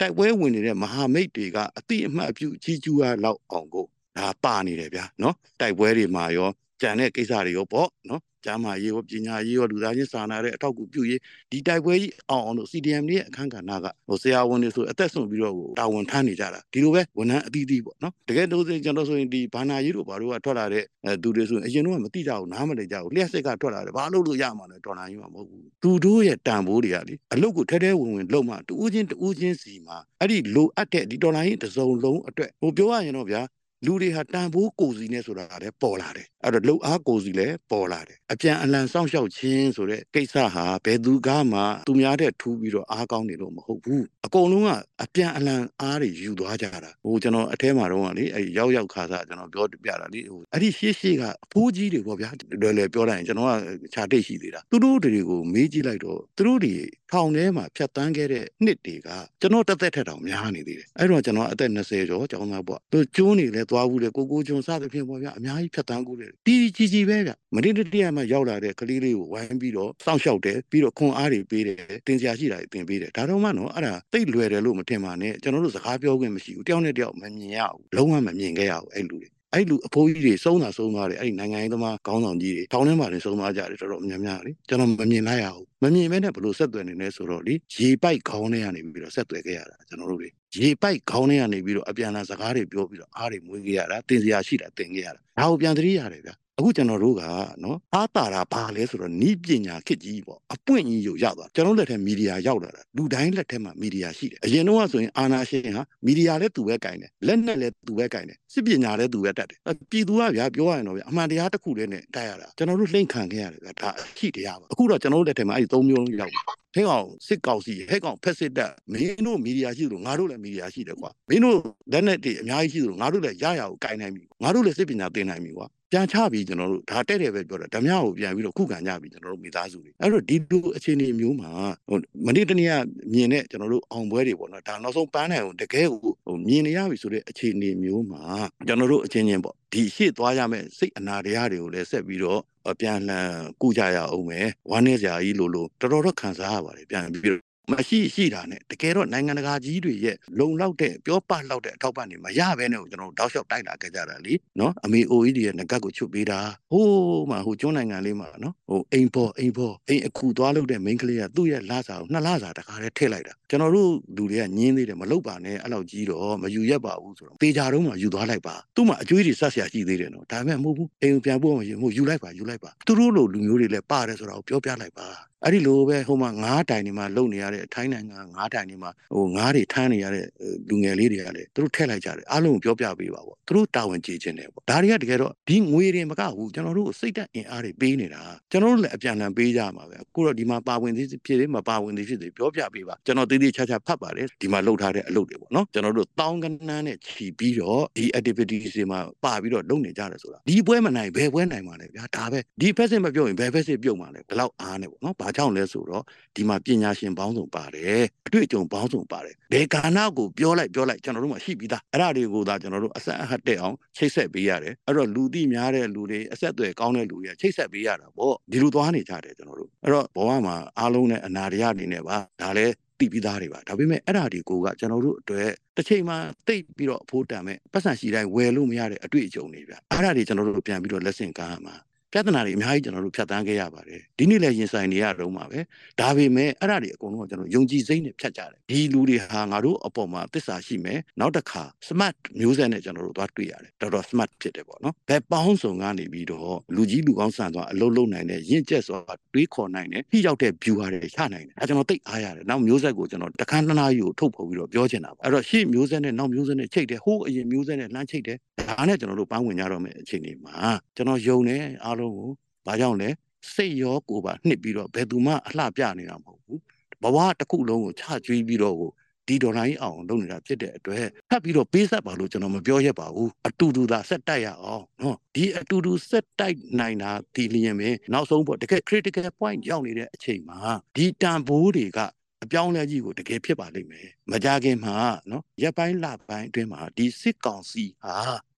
[0.00, 3.86] တိုက်ပွဲဝင်နေတဲ့မဟာမိတ်တွေကအတိအမှတ်အပြုကြီးကျူးရလောက်အောင်ကို
[4.18, 20.84] ဒါပါနေတယ်ဗျာနော်တိုက်ပွဲတွေမှာရောကြံတဲ့ကိစ္စတွေရောပေါ့နော် ကျမ်းမာရေးရောပညာရေးရောလူသားချင်းစာနာတဲ့အထောက်အကူပြုရေးဒီတိုက်ပွဲကြီးအောင်အောင်လို့ CDM ရဲ့အခန်းကဏ္ဍကဟိုဆရာဝန်တွေဆိုအသက်ဆုံးပြီးတော့တာဝန်ထမ်းနေကြတာဒီလိုပဲဝန်ထမ်းအသီးသီးပေါ့နော်တကယ်လို့ကျွန်တော်ဆိုရင်ဒီဘာနာရေးတို့ဘာတို့ကထွက်လာတဲ့
[21.22, 33.42] သူတွေဆိုရင်အရင်တော့မသိကြဘူးနားမလည်ကြဘူးလျှက်စစ်ကထွက်လာတယ်ဘာလို့လို့ရမှာလဲတော်လာကြီးမှာမဟုတ်ဘူးသူတို့ရဲ့တန်ဖိုးတွေကလေအလုတ်ကိုထဲထဲဝင်ဝင်လုံမှတူးချင်းတူးချင်းစီမှာအဲ့ဒီလိုအပ်တဲ့ဒီတော်လာကြီးတစ်စုံလုံးအတွက်ဟိုပြောရရင်တော့ဗျာ
[33.86, 44.70] လူတွေဟာတန်ဖိုးကိုစီနဲ့ဆိုတာလည်းပေါ်လာတယ်အဲ့တော့လှုပ်အားကိုစီလည်းပေါ်လာတယ်အပြန်အလှန်စောင့်ရှောက်ခြင်းဆိုတဲ့ကိစ္စဟာဘယ်သူကမှသူများတဲ့ထူးပြီးတော့အားကောင်းနေလို့မဟုတ်ဘူးအကုန်လုံးက
[45.02, 52.30] အပြန်အလှန်အားတွေယူသွားကြတာဟိုကျွန်တော်အထဲမှာတော့ကလေအဲ့ရောက်ရောက်ခါစားကျွန်တော်ပြောပြတာလေဟိုအဲ့ဒီရှေ့ရှေ့ကအဖိုးကြီးတွေပေါ့ဗျာ
[52.62, 53.52] လွယ်လွယ်ပြောလိုက်ရင်ကျွန်တော်က
[53.94, 56.74] ခြာတိတ်ရှိသေးတာသူတို့တွေကိုမေးကြည့်လိုက်တော့သူတို့တွေ
[57.12, 59.08] ထောင်ထဲမှာဖြတ်တန်းခဲ့တဲ့နှစ်တွေက
[59.40, 97.22] ကျွန်တော်တက်သက်ထက်တောင်များနေသေးတယ်အဲ့တော့ကျွန်တော်အသက်20ကျော်ကျောင်းသားပေါ့သူကျိုးနေလဲသွားဘူးလေကိုကိုကျွန်းစသဖြင့်ပေါ့ဗျာအများကြီးဖြတ်တန်းကူးတယ်တီးကြီးကြီးပဲဗျမနေ့တည်းကမှရောက်လာတဲ့ကလေးလေးကိုဝိုင်းပြီးတော့စောင့်ရှောက်တယ်ပြီးတော့ခွန်အားတွေပေးတယ်တင်စရာရှိတာတွေတင်ပေးတယ်ဒါတော့မှနော်အဲ့ဒါသိလွယ်တယ်လို့မထင်ပါနဲ့ကျွန်တော်တို့စကားပြောခွင့်မရှိဘူးတယောက်နဲ့တယောက်မမြင်ရဘူးလုံးဝမမြင်ခဲ့ရဘူးအဲ့လူတွေ အဲ့လူအဖိုးကြီးတွေစုံတာစုံသွားတယ်အဲ့ဒီနိုင်ငံရေးသမားခေါင်းဆောင်ကြီးတွေတောင်းထဲမှာနေစုံသွားကြတယ်တော်တော်များများလေကျွန်တော်မမြင်လိုက်ရဘူးမမြင်မဲနဲ့ဘလို့ဆက်သွယ်နေလဲဆိုတော့လေရေပိုက်ခေါင်းထဲကနေပြီးတော့ဆက်သွယ်ခဲ့ရတာကျွန်တော်တို့တွေရေပိုက်ခေါင်းထဲကနေပြီးတော့အပြန်အလှန်စကားတွေပြောပြီးတော့အားတွေမွေးခဲ့ရတာတင်စရာရှိတာတင်ခဲ့ရတာဒါကိုပြန်သတိရတယ်ဗျာ အခုကျွန်တော်တို့က
[97.64, 109.58] နော်အားတာတာဘာလဲဆိုတော့နီးပညာခစ်ကြီးပေါ့အပွင့်ကြီးကိုရောက်သွားကျွန်တော်လက်ထက်မီဒီယာရောက်လာတာလူတိုင်းလက်ထက်မှာမီဒီယာရှိတယ်အရင်တော့ဆိုရင်အာနာရှင်ဟာမီဒီယာလည်းသူပဲကင်တယ်လက်နဲ့လည်းသူပဲကင်တယ်စစ်ပညာလည်းသူပဲတတ်တယ်
[109.90, 116.40] ပြည်သူကဗျာပြောရရင်တော့ဗျာအမှန်တရားတစ်ခုတည်းနဲ့တိုက်ရတာကျွန်တော်တို့လှိမ့်ခံခဲ့ရတယ်ဗျာဒါအရှိတရားပါအခုတော့ကျွန်တော်တို့လက်ထက်မှာအဲ့ဒီ၃မျိုးလုံးရောက်ပြီ
[116.74, 121.56] ဟဲ့ကောင်စစ်ကောင်စီဟဲ့ကောင်ဖက်စစ်တပ်မင်းတို့မီဒီယာရှိသလိုငါတို့လည်းမီဒီယာရှိတယ်ကွာမင်းတို့
[121.92, 131.50] လက်နက်တွေအများကြီးရှိသလိုငါတို့လည်းရရကိုကင်နိုင်ပြီငါတို့လည်းစစ်ပညာသင်နိုင်ပြီကွာ ပြန်ချပြီးကျွန်တော်တို့ဒါတဲ့တယ်ပဲပြောတာဓမြကိုပြန်ပြီးတော့ခုခံကြပြီးကျွန်တော်တို့မိသားစုတွေအဲ့တော့ဒီလိုအခြေအနေမျိုးမှာ
[131.88, 132.72] ဟိုမနေ့တနေ့က
[133.12, 138.24] မြင်တဲ့ကျွန်တော်တို့အောင်ပွဲတွေပေါ့နော်ဒါနောက်ဆုံးပန်းနိုင်ကိုတကယ်ကိုဟိုမြင်နေရပြီဆိုတဲ့အခြေအနေမျိုးမှာ
[138.68, 142.40] ကျွန်တော်တို့အချင်းချင်းပေါ့ဒီရှေ့သွားရမယ့်စိတ်အနာတရားတွေကိုလည်းဆက်ပြီးတော့
[142.80, 143.28] ပြန်လှန်
[143.62, 156.38] ကုကြရအောင်မယ်ဝမ်းနေစရာကြီးလို့လို့တော်တော်တော့ခံစားရပါတယ်ပြန်ပြီးတော့ မရှိရှိတာနဲ့တကယ်တော့နိုင်ငံတကာကြီးတွေရဲ့လုံလောက်တဲ့ပြောပလောက်တဲ့အထောက်ပံ့တွေမရဘဲနဲ့ကျွန်တော်တို့တောက်လျှောက်တိုက်လာခဲ့ကြတာလीနော်အမေ OED ရဲ့ငကတ်ကိုချွတ်ပေးတာ
[156.72, 175.08] ဟိုးမှာဟိုကျွန်းနိုင်ငံလေးမှာနော်ဟိုအိမ်ပေါ်အိမ်ပေါ်အိမ်အခုသွားလို့တဲ့ main ကလေးကသူ့ရဲ့လစာကိုနှစ်လစာတခါတည်းထည့်လိုက်တာကျွန်တော်တို့လူတွေကညင်းသေးတယ်မလုပ်ပါနဲ့အဲ့လောက်ကြီးတော့မယူရက်ပါဘူးဆိုတော့တေချာတော့မှယူသွားလိုက်ပါသူ့မှာအကျွေးတွေဆက်ဆရာရှိသေးတယ်နော်ဒါပေမဲ့မဟုတ်ဘူးအိမ်ပြန်ပို့မှယူယူလိုက်ပါယူလိုက်ပါသူတို့လိုလူမျိုးတွေလည်းပါတယ်ဆိုတော့ပြောပြလိုက်ပါ
[175.44, 180.24] အဲ့ဒီလိုပဲဟိုမှာငါးတိုင်တွေမှာလုံနေရတဲ့ထိုင်းနိုင်ငံငါးတိုင်တွေမှာဟိုငါးတွေထမ်းနေရတဲ့
[180.68, 206.02] လူငယ်လေးတွေကလည်းသူတို့ထည့်လိုက်ကြတယ်အားလုံးကိုပြောပြပေးပါပေါ့သူတို့တာဝန်ကျေခြင်းတယ်ပေါ့ဒါတွေကတကယ်တော့ဒီငွေတွေမကဘူးကျွန်တော်တို့စိတ်သက်အင်အားတွေပေးနေတာကျွန်တော်တို့လည်းအပြန်အလှန်ပေးကြမှာပဲအခုတော့ဒီမှာပါဝင်သေးဖြစ်သေးမပါဝင်သေးဖြစ်သေးပြောပြပေးပါကျွန်တော်တည်တည်ချာချာဖတ်ပါတယ်ဒီမှာလှုပ်ထားတဲ့အလုပ်တွေပေါ့နော်ကျွန်တော်တို့တောင်းကနန်းနဲ့ခြီးပြီးတော့ဒီ activities တွေမှာပါပြီးတော့လုပ်နေကြတယ်ဆိုတာဒီပွဲမနိုင်ဘယ်ပွဲနိုင်မှာလဲဗျာဒါပဲဒီဖက်စစ်မပြုတ်ရင်ဘယ်ဖက်စစ်ပြုတ်မှာလဲဘယ်လောက်အားနဲ့ပေါ့နော်ဘာကြောင့်လဲဆိုတော့
[206.36, 231.74] ဒီမှာပညာရှင်ပေါင်းစုံပါတယ်အတွေ့အကြုံပေါင်းစုံပါတယ်ဘယ်ကာဏကိုပြောလိုက်ပြောလိုက်ကျွန်တော်တို့မှရှိပြီးသားအဲ့ဒါတွေကိုသာကျွန်တော်တို့အဆက်အဟတ်တက်အောင်ချိတ်ဆက်ပေးရတယ်အဲ့တော့လူသိများတဲ့လူတွေအဆက်အသွယ်ကောင်းတဲ့လူတွေချိတ်ဆက်ပေးရတာပေါ့ဒီလိုသွားနေကြတယ်ကျွန်တော်တို့အဲ့တော့ဘဝမှာအားလုံးနဲ့အနာတရားအနေနဲ့ပါဒါလည်းတိပြီးသားတွေပါဒါပေမဲ့အဲ့ဒါတွေကိုကကျွန်တော်တို့အတွက်တစ်ချိန်မှာတိတ်ပြီးတော့အဖိုးတန်မဲ့ပတ်စံရှိတိုင်းဝယ်လို့မရတဲ့အတွေ့အကြုံတွေဗျအဲ့ဒါတွေကျွန်တော်တို့ပြန်ပြီးတော့လက်ဆင့်ကမ်းရမှာ
[232.16, 235.58] ပြဿနာတွေအများကြီးကျွန်တော်တို့ဖြတ်တန်းခဲ့ရပါတယ်ဒီနေ့လည်းရင်ဆိုင်နေရတော့မှာပဲ
[236.00, 248.98] ဒါပေမဲ့အဲ့ဒါတွေအကုန်လုံးကကျွန်တော်ယုံကြည်စိတ်နဲ့ဖြတ်ကြတယ်ဒီလူတွေဟာငါတို့အပေါ်မှာသစ္စာရှိမယ်နောက်တစ်ခါ smart မျိုးဆက်နဲ့ကျွန်တော်တို့သွားတွေ့ရတယ်တော်တော် smart ဖြစ်တယ်ပေါ့နော်ဘယ်ပေါင်းစုံကနေပြီးတော့လူကြီးလူကောင်းဆန်သွားအလုံးလုံးနိုင်တဲ့ရင့်ကျက်စွာ
[249.34, 260.56] တွေးခေါ်နိုင်တဲ့ထိရောက်တဲ့ view ဟာတွေချနိုင်တယ်အဲကျွန်တော်သိအားရတယ်နောက်မျိုးဆက်ကိုကျွန်တော်တခန်းနှစ်နာရီကိုထုတ်ဖော်ပြီးတော့ပြောချင်တာပါအဲ့တော့ရှေ့မျိုးဆက်နဲ့နောက်မျိုးဆက်နဲ့ချိတ်တယ်ဟိုးအရင်မျိုးဆက်နဲ့လှမ်းချိတ်တယ်ဒါနဲ့ကျွန်တော်တို့ပန်းဝင်ကြတော့မယ့်အချိန်တွေမှာ
[260.96, 262.30] ကျွန်တော်ယုံတယ်အားလုံးကို
[262.66, 263.08] ဘာကြောင့်လဲ
[263.54, 266.60] စိတ်ရောကိုယ်ပါနှစ်ပြီးတော့ဘယ်သူမှအလှပြနေတာမဟုတ်ဘူး
[267.02, 268.90] ဘဝတစ်ခုလုံးကိုချကျွေးပြီးတော့ကို
[269.28, 280.58] ဒီဒေါ်လာကြီးအောင်လုပ်နေတာဖြစ်တဲ့အတွက်ဖတ်ပြီးတော့ပေးဆက်ပါလို့ကျွန်တော်မပြောရက်ပါဘူးအတူတူသာဆက်တိုက်ရအောင်နော်ဒီအတူတူဆက်တိုက်နိုင်တာဒီလျင်ပဲနောက်ဆုံးပေါ့တကယ် critical point ရောက်နေတဲ့အချိန်မှာ
[280.96, 281.98] ဒီတန်ဖိုးတွေက
[282.44, 284.96] အပြောင်းလဲကြီးကိုတကယ်ဖြစ်ပါလိမ့်မယ်မကြခင်မှာ
[285.30, 288.16] နော်ရက်ပိုင်းလပိုင်းအတွင်းမှာဒီစစ်ကောင်စီဟာ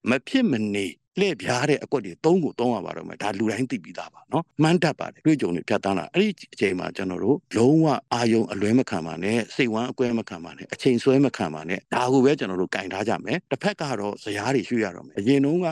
[0.09, 0.87] မဖြစ်မနေ
[1.21, 15.67] လှည့်ပြားတဲ့အကွက်တွေသုံးကိုသုံးရပါတော့မယ်ဒါလူတိုင်းသိပြီးသားပါနော်မှန်းတတ်ပါတယ်တွေ့ကြုံတွေဖြတ်တန်းလာအဲ့ဒီအချိန်မှာကျွန်တော်တို့လုံးဝအာယုံအလွဲမခံပါနဲ့စိတ်ဝမ်းအကွဲမခံပါနဲ့အချိန်ဆွဲမခံပါနဲ့ဒါကိုပဲကျွန်တော်တို့ကင်ထားကြမယ်တစ်ဖက်ကတော့ဇရားတွေရွှေ့ရတော့မယ်အရင်တုန်းက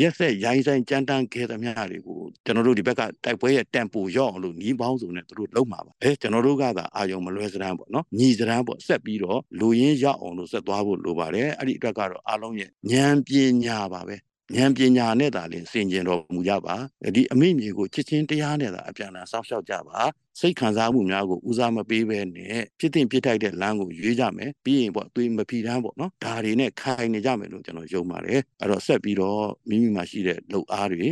[0.00, 13.30] ရက်ဆက်ရိုင်းဆိုင်ကြမ်းတမ်းခဲ့သမျှတွေကိုကျွန်တော်တို့ဒီဘက်ကတိုက်ပွဲရဲ့တန်ပိုရော့အောင်လို့ညီးပေါင်းစုံနဲ့တို့လုံးမှာပါအဲကျွန်တော်တို့ကသာအာယုံမလွဲစရန်ပေါ့နော်ညီစရန်ပေါ့ဆက်ပြီးတော့လူရင်းရောက်အောင်လို့ဆက်သွားဖို့လိုပါတယ်အဲ့ဒီအတွက်ကတော့အားလုံးရဲ့ဉာဏ်ပ
[13.64, 14.16] ညာပါပဲ
[14.52, 16.74] ဉာဏ်ပညာနဲ့သာလင်စင်ကြင်တော်မူကြပါ
[17.14, 20.00] ဒီအမိမြေကိုချစ်ချင်းတရားနဲ့သာအပြန်အလှန်စောင့်ရှောက်ကြပါ
[20.40, 31.06] စိတ်ခံစားမှုများကိုဦးစားမပေးဘဲနဲ့ဖြစ်တင်ပြစ်ထိုက်တဲ့လမ်းကိုရွေးကြမယ်ပြီးရင်ပေါ့သွေးမဖီတန်းပေါ့နော်ဒါတွေနဲ့ခိုင်နေကြမယ်လို့ကျွန်တော်ယုံပါတယ်အဲ့တော့ဆက်ပြီးတော့မိမိမှာရှိတဲ့လှုပ်အားတွေ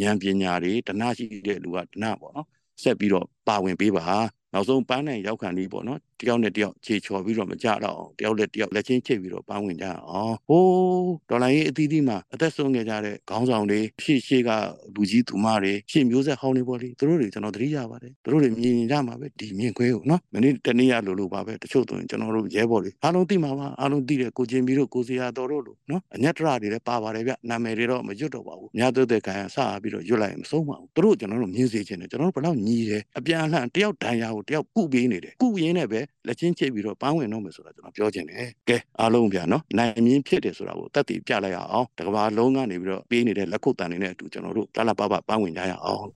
[0.00, 2.46] ဉာဏ်ပညာတွေတဏှရှိတဲ့လူကတဏှပေါ့နော်
[2.82, 4.06] ဆက်ပြီးတော့ပါဝင်ပေးပါ
[4.54, 14.50] နောက်ဆုံးပန်းနိုင်ရောက်ခံပြီးပေါ့နော်တယောက်နဲ့တယောက်ခြေချော်ပြီးတော့မကြတော့အောင်တယောက်နဲ့တယောက်လက်ချင်းချိတ်ပြီးတော့ပန်းဝင်ကြအောင်ဟိုးဒေါ်လာရေးအသီးသီးမှာအသက်ဆုံးခဲ့ကြတဲ့ခေါင်းဆောင်တွေရှေ့ရှေ့က
[14.94, 46.08] လူကြီးသူမတွေရှေ့မျိုးဆက်ဟောင်းတွေပေါ့လေသူတို့တွေကျွန်တော်သတိရပါတယ်သူတို့တွေမြင်ကြမှာပဲဒီမြင်ခွဲကိုနော်မနေ့တနေ့ရလို့လို့ပါပဲတချို့ဆိုရင်ကျွန်တော်တို့ရဲဘော်တွေအားလုံးသိမှာပါအားလုံးသိတယ်ကိုချင်းပြီးတော့ကိုစီယာတော်တို့လို့နော်အညက်တရတွေလည်းပါပါတယ်ဗျနာမည်တွေတော့မရွတ်တော့ပါဘူးများသွတဲ့ခံဆပြီးတော့ရွတ်လိုက်ရင်မဆုံးပါဘူးသူတို့ကျွန်တော်တို့မြင်စေချင်တယ်ကျွန်တော်တို့ဘယ်တော့ညီးတယ်အပြန်အလှန်တယောက်ဒဏ်ရာကိုတယောက်ကုပေးနေတယ်ကုရင်းနဲ့ပဲလက်ချင်းချိတ်ပြီးတော့ပန်းဝင်တော့မယ်ဆိုတာကျွန်တော်ပြောချင်တယ်ကဲအားလုံးဗျာနော်နိုင်မြင်းဖြစ်တယ်ဆိုတာကိုတက်တည်ပြလိုက်ရအောင်တကဘာလုံးကနေပြီးတော့ပေးနေတဲ့လက်ခုပ်တန်တွေနဲ့အတူကျွန်တော်တို့လာလာပပပန်းဝင်ကြရအောင်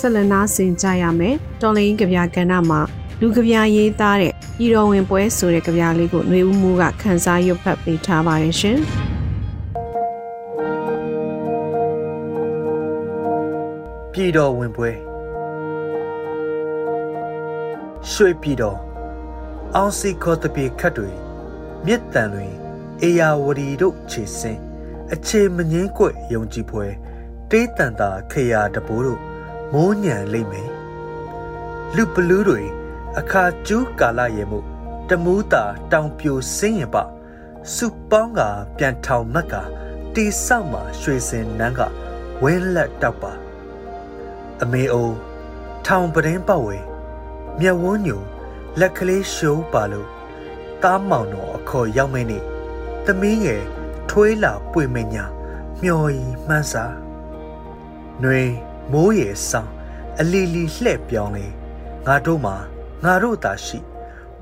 [0.00, 2.80] ဆက်လက်နာဆင်ကြရမယ်တော်လင်းကြပြကဏ္ဍမှာ
[3.20, 4.32] လူကြပြရေးသားတဲ့
[4.64, 8.78] ဤတော်ဝင်ပွဲဆိုတဲ့ကြပြလေးကိုຫນွေဦးမှုကခန်းစားရွတ်ဖတ်ပေးထားပါတယ်ရှင်
[14.18, 14.90] ပြည်တော်ဝင်ပွဲ
[18.10, 18.78] ရွှေပြည်တော်
[19.74, 21.10] အောင်စီခေါ်တပြေခတ်တွေ
[21.86, 22.46] မြစ်တန်တွေ
[23.02, 24.60] အေယာဝတီတို့ခြေစင်း
[25.12, 26.86] အခြေမငင်းကွယုံကြည်ပွဲ
[27.50, 29.20] တေးတန်တာခေယာတပိုးတို့
[29.72, 30.70] မိုးညံလိမ့်မယ်
[31.96, 32.62] လူပလူးတွေ
[33.18, 34.60] အခါကျူးကာလရေမှု
[35.08, 36.96] တမူးတာတောင်ပြိုစင်းရင်ပ
[37.74, 38.40] စုပေါင်းက
[38.76, 39.54] ပြန်ထောင်မက်က
[40.14, 41.80] တီဆောက်မှာရွှေစင်နန်းက
[42.42, 43.45] ဝင်းလက်တောက်ပါ
[44.62, 45.10] အမေအို
[45.86, 46.76] ထောင်ပဒင်းပတ်ဝဲ
[47.60, 48.16] မျက်ဝန်းညူ
[48.80, 50.08] လက်ကလေးရှိုးပါလို့
[50.82, 52.38] တားမောင်တော်အခေါ်ရောက်မင်းနေ
[53.04, 53.62] သမီးငယ်
[54.10, 55.24] ထွေးလာပွေမညာ
[55.82, 56.84] မျော်ရီမှန်းစာ
[58.20, 58.42] ຫນွေ
[58.92, 59.70] မိုးရေဆောင်
[60.18, 61.46] အလီလီလှဲ့ပြောင်းလေ
[62.06, 62.56] ငါတို့မှာ
[63.04, 63.78] ငါတို့သာရှိ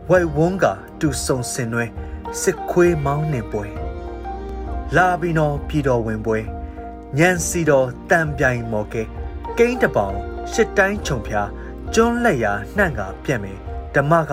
[0.08, 0.64] ဝိုက်ဝန်းက
[1.00, 1.84] တူဆုံစင်တွဲ
[2.40, 3.66] စစ်ခွေးမောင်းနှင်ပွဲ
[4.96, 6.38] လာပြီးတော့ပြည်တော်ဝင်ပွဲ
[7.18, 9.02] ညံစီတော်တံပြိုင်မော်ကဲ
[9.58, 10.16] ကိန်းတပေါင်
[10.52, 11.48] ရှစ်တိုင်းခြုံဖျား
[11.94, 13.58] ကျွန်းလက်ရာနှံ့ကပြက်မယ်
[13.94, 14.32] ဓမ္မက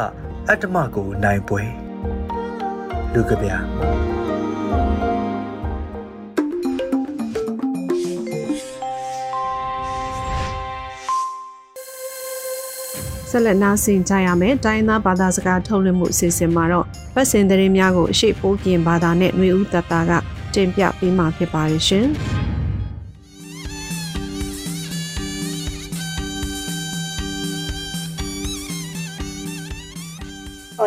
[0.49, 1.61] အတ္တမကိုနိုင်ပွဲ
[3.13, 3.57] လူကဗျာ
[13.29, 20.11] ဆက်လက်နားဆင်ကြရမယ်။တိုင်းသားဘာသာစကားထုတ်လွှင့်မှုအစီအစဉ်မှာတော့ပတ်စင်သတင်းများကိုအရှိပိုးကင်ဘာသာနဲ့ຫນွေဦးတတက
[20.53, 22.07] တင်ပြပေးမှာဖြစ်ပါရဲ့ရှင်။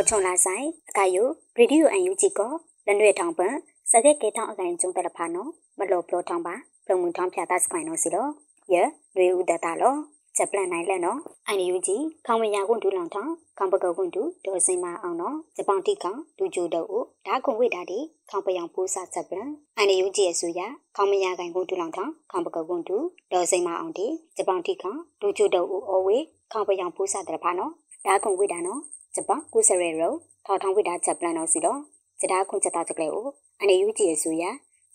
[0.04, 1.22] အော်ချုံလာဆိုင်အကယူ
[1.56, 2.52] ရေဒီယိုအန်ယူဂျီကို
[2.86, 3.54] လနွေထောင်ပန်
[3.90, 6.54] စကက်ကေထောင်အကန်ကျုံတလဖာနော်မလောပြောထောင်ပါ
[6.88, 8.30] လုံမှုထောင်ဖြာတစကိုင်းနော်စီတော့
[8.72, 8.76] ယ
[9.16, 9.94] ရွေဦးတတလော
[10.36, 16.86] ချက်ပလန်နိုင်လက်နော်အန်ယူဂျီခေါမရကွန်ဒူလောင်ထောင်ခေါပကောကွန်ဒူဒေါ်စင်မအောင်နော်ဂျပန်တိကောင်ဒူဂျိုတော့
[17.26, 17.98] ဒါကွန်ဝိတာတီ
[18.30, 20.60] ခေါပယောင်ပူစာချက်ပလန်အန်ယူဂျီရဲ့ဆိုရ
[20.96, 22.96] ခေါမရကန်ကွန်ဒူလောင်ထောင်ခေါပကောကွန်ဒူ
[23.32, 26.18] ဒေါ်စင်မအောင်တီဂျပန်တိကောင်ဒူဂျိုတော့အိုဝေ
[26.52, 27.72] ခေါပယောင်ပူစာတလဖာနော်
[28.06, 28.82] ဒါကွန်ဝိတာနော်
[29.14, 30.12] ဂျပန်ကုစရဲရော
[30.46, 31.80] ထောက်ထောင်ဝိတာချက်ပလန်နော်စီတော့
[32.20, 33.26] ဂျဒါခွန်ချက်တာချက်လေကို
[33.60, 34.44] အနေယူကြည့်ရဆိုရ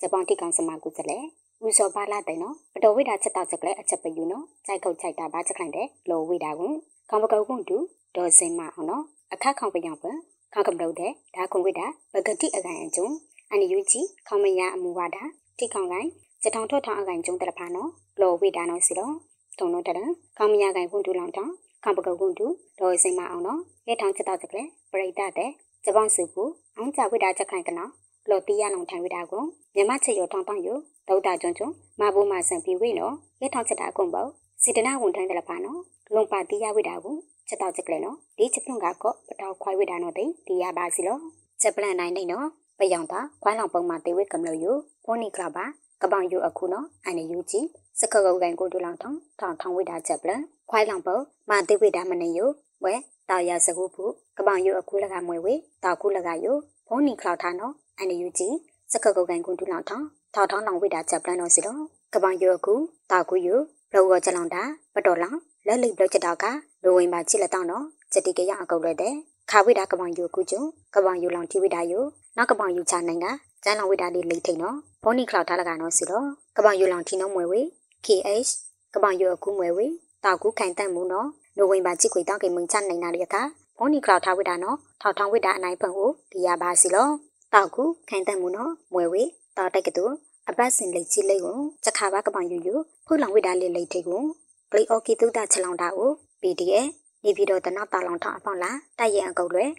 [0.01, 1.17] ဂျပန်တိကောင်စမကုချက်လေ
[1.65, 6.75] ဦးစောပါလာတဲ့နော်ပတော်ဝိတာချက်တာချက်လေအချက်ပယူနော်ကြိုက်ခုတ်ချိုက်တာဘာချက်ခိုင်တဲ့လောဝိတာကွန်
[7.09, 7.77] ခေါမကောက်ကွန်တူ
[8.15, 9.03] ဒေါ်စင်မအောင်နော်
[9.33, 10.05] အခက်ခေါင်ပယောင်ပ
[10.53, 13.07] ခေါကမလို့တဲ့ဒါခွန်ဝိတာပဂတိအကန်အကျုံ
[13.51, 15.17] အနေယူကြည့်ခေါမရအမူဝါဒ
[15.59, 16.09] တိကောင်ကိုင်း
[16.43, 17.89] စထောင်ထော့ထောင်အကန်ကျုံတရဖာနော်
[18.21, 19.13] လောဝိတာနော်စီတော့
[19.59, 19.99] တုံတော့တရ
[20.37, 21.51] ခေါမရကန်ကွန်တူလောင်တောင်
[21.83, 22.47] ခေါပကောက်ကွန်တူ
[22.79, 25.51] ဒေါ်စင်မအောင်နော်ရဲထောင်ချက်တာချက်လေပရိသတ်တဲ့
[25.83, 26.43] ဂျပန်စုပူ
[26.77, 27.91] အောင်ကြဝိတာချက်ခိုင်ကနော်
[28.29, 29.43] လော်တီယာလုံထိုင်ဝိတာကို
[29.75, 30.73] မြမချက်ရထောင်းတောင်းယူ
[31.07, 34.29] ဒေါက်တာကျွန်းကျွန်းမဘိုးမဆန်ပြီးဝိနော်လက်ထောင်းချက်တာကုန်ပေါ့
[34.63, 35.79] စီတနာဝန်ထမ်းတယ်လပါနော်
[36.15, 37.15] လုံပါတီယာဝိတာကို
[37.47, 41.19] ချက်တော့ချက်ကလေးနော်ဒီချက်ပွန်ကကောပတောက်ခွိုင်းဝိတာနော်တိဒီရပါစီလို့
[41.61, 42.47] ချက်ပလန်နိုင်နေနော်
[42.79, 44.71] ပယောင်တာခွိုင်းလောင်ပုံမှာတေဝိကမလို့ယူ
[45.05, 45.65] ဖိုနီကလပါ
[46.01, 47.65] ကပောင်ယူအခုနော်အန်ယူကြီး
[47.99, 51.17] စကကုတ်ကန်ကိုတူလောင်ထောင်းထောင်းထောင်းဝိတာချက်ပလန်ခွိုင်းလောင်ပုံ
[51.49, 52.45] မာတေဝိတာမနေယူ
[52.83, 52.93] ဝဲ
[53.29, 56.51] တာရစကုဖို့ကပောင်ယူအခုလကမွေဝေတာခုလကယူ
[56.87, 58.55] ဖိုနီကလောက်ထားနော်အန်ယူကြီး
[58.91, 61.81] စကကုတ်ကန်ကိုတူလောင်ထောင်းထောင်းထောင်းလောင်ဝိတာချက်ပလန်နော်စီတော့
[62.13, 62.73] ကပောင်ယူအခု
[63.11, 63.55] တာခုယူ
[63.93, 64.63] လောကကြလောင်တာ
[64.95, 66.45] ပတော်လောင်လက်လိပ်လောက်ချက်တော့က
[66.83, 69.13] လိုဝင်ပါချစ်လက်တော့နော်ချက်တိကရအကုတ်လဲတဲ့
[69.51, 70.63] ခါဝိတာကပောင်ယူကူကျုံ
[70.95, 71.99] ကပောင်ယူလောင်တီဝိတာယူ
[72.37, 73.27] နောက်ကပောင်ယူချနိုင်က
[73.63, 77.61] ကျန်းလောင်ဝိတာလေးလိတ်ထိန်နော် ဘောနီကလောက်ထားလကနော်စီတော့ကပောင်ယူလောင်တီနော်မွေဝေ
[78.05, 78.51] KH
[78.93, 79.87] ကပောင်ယူအခုမွေဝေ
[80.23, 83.35] တောက်ကူခိုင်တန့်မှုနော်လိုဝင်ပါချစ်ခွေတောက်ကိမုံချနိုင်နာရက
[83.77, 87.09] ဘောနီကလောက်ထားဝိတာနော်ထောက်ထောင်ဝိတာအနိုင်ဖန်ကိုဒီရပါစီလော
[87.53, 89.23] တောက်ကူခိုင်တန့်မှုနော်မွေဝေ
[89.57, 90.05] တောက်တိုက်ကတူ
[90.49, 94.23] အပတ်စင်လိတ်ချိလိတ်ကိုချက်ခါပါကပောင်ယူယူဖုလောင်ဝိတာလေးလိတ်ထိကို
[94.71, 96.09] ပလီအော်ကီတုဒချလောင်တာကို
[96.41, 96.75] PDA
[97.23, 99.69] နေပြီးတော့တနောက်တာလောင်ထောင်းအပေါင်လာတိုက်ရင်အကုတ်လွယ်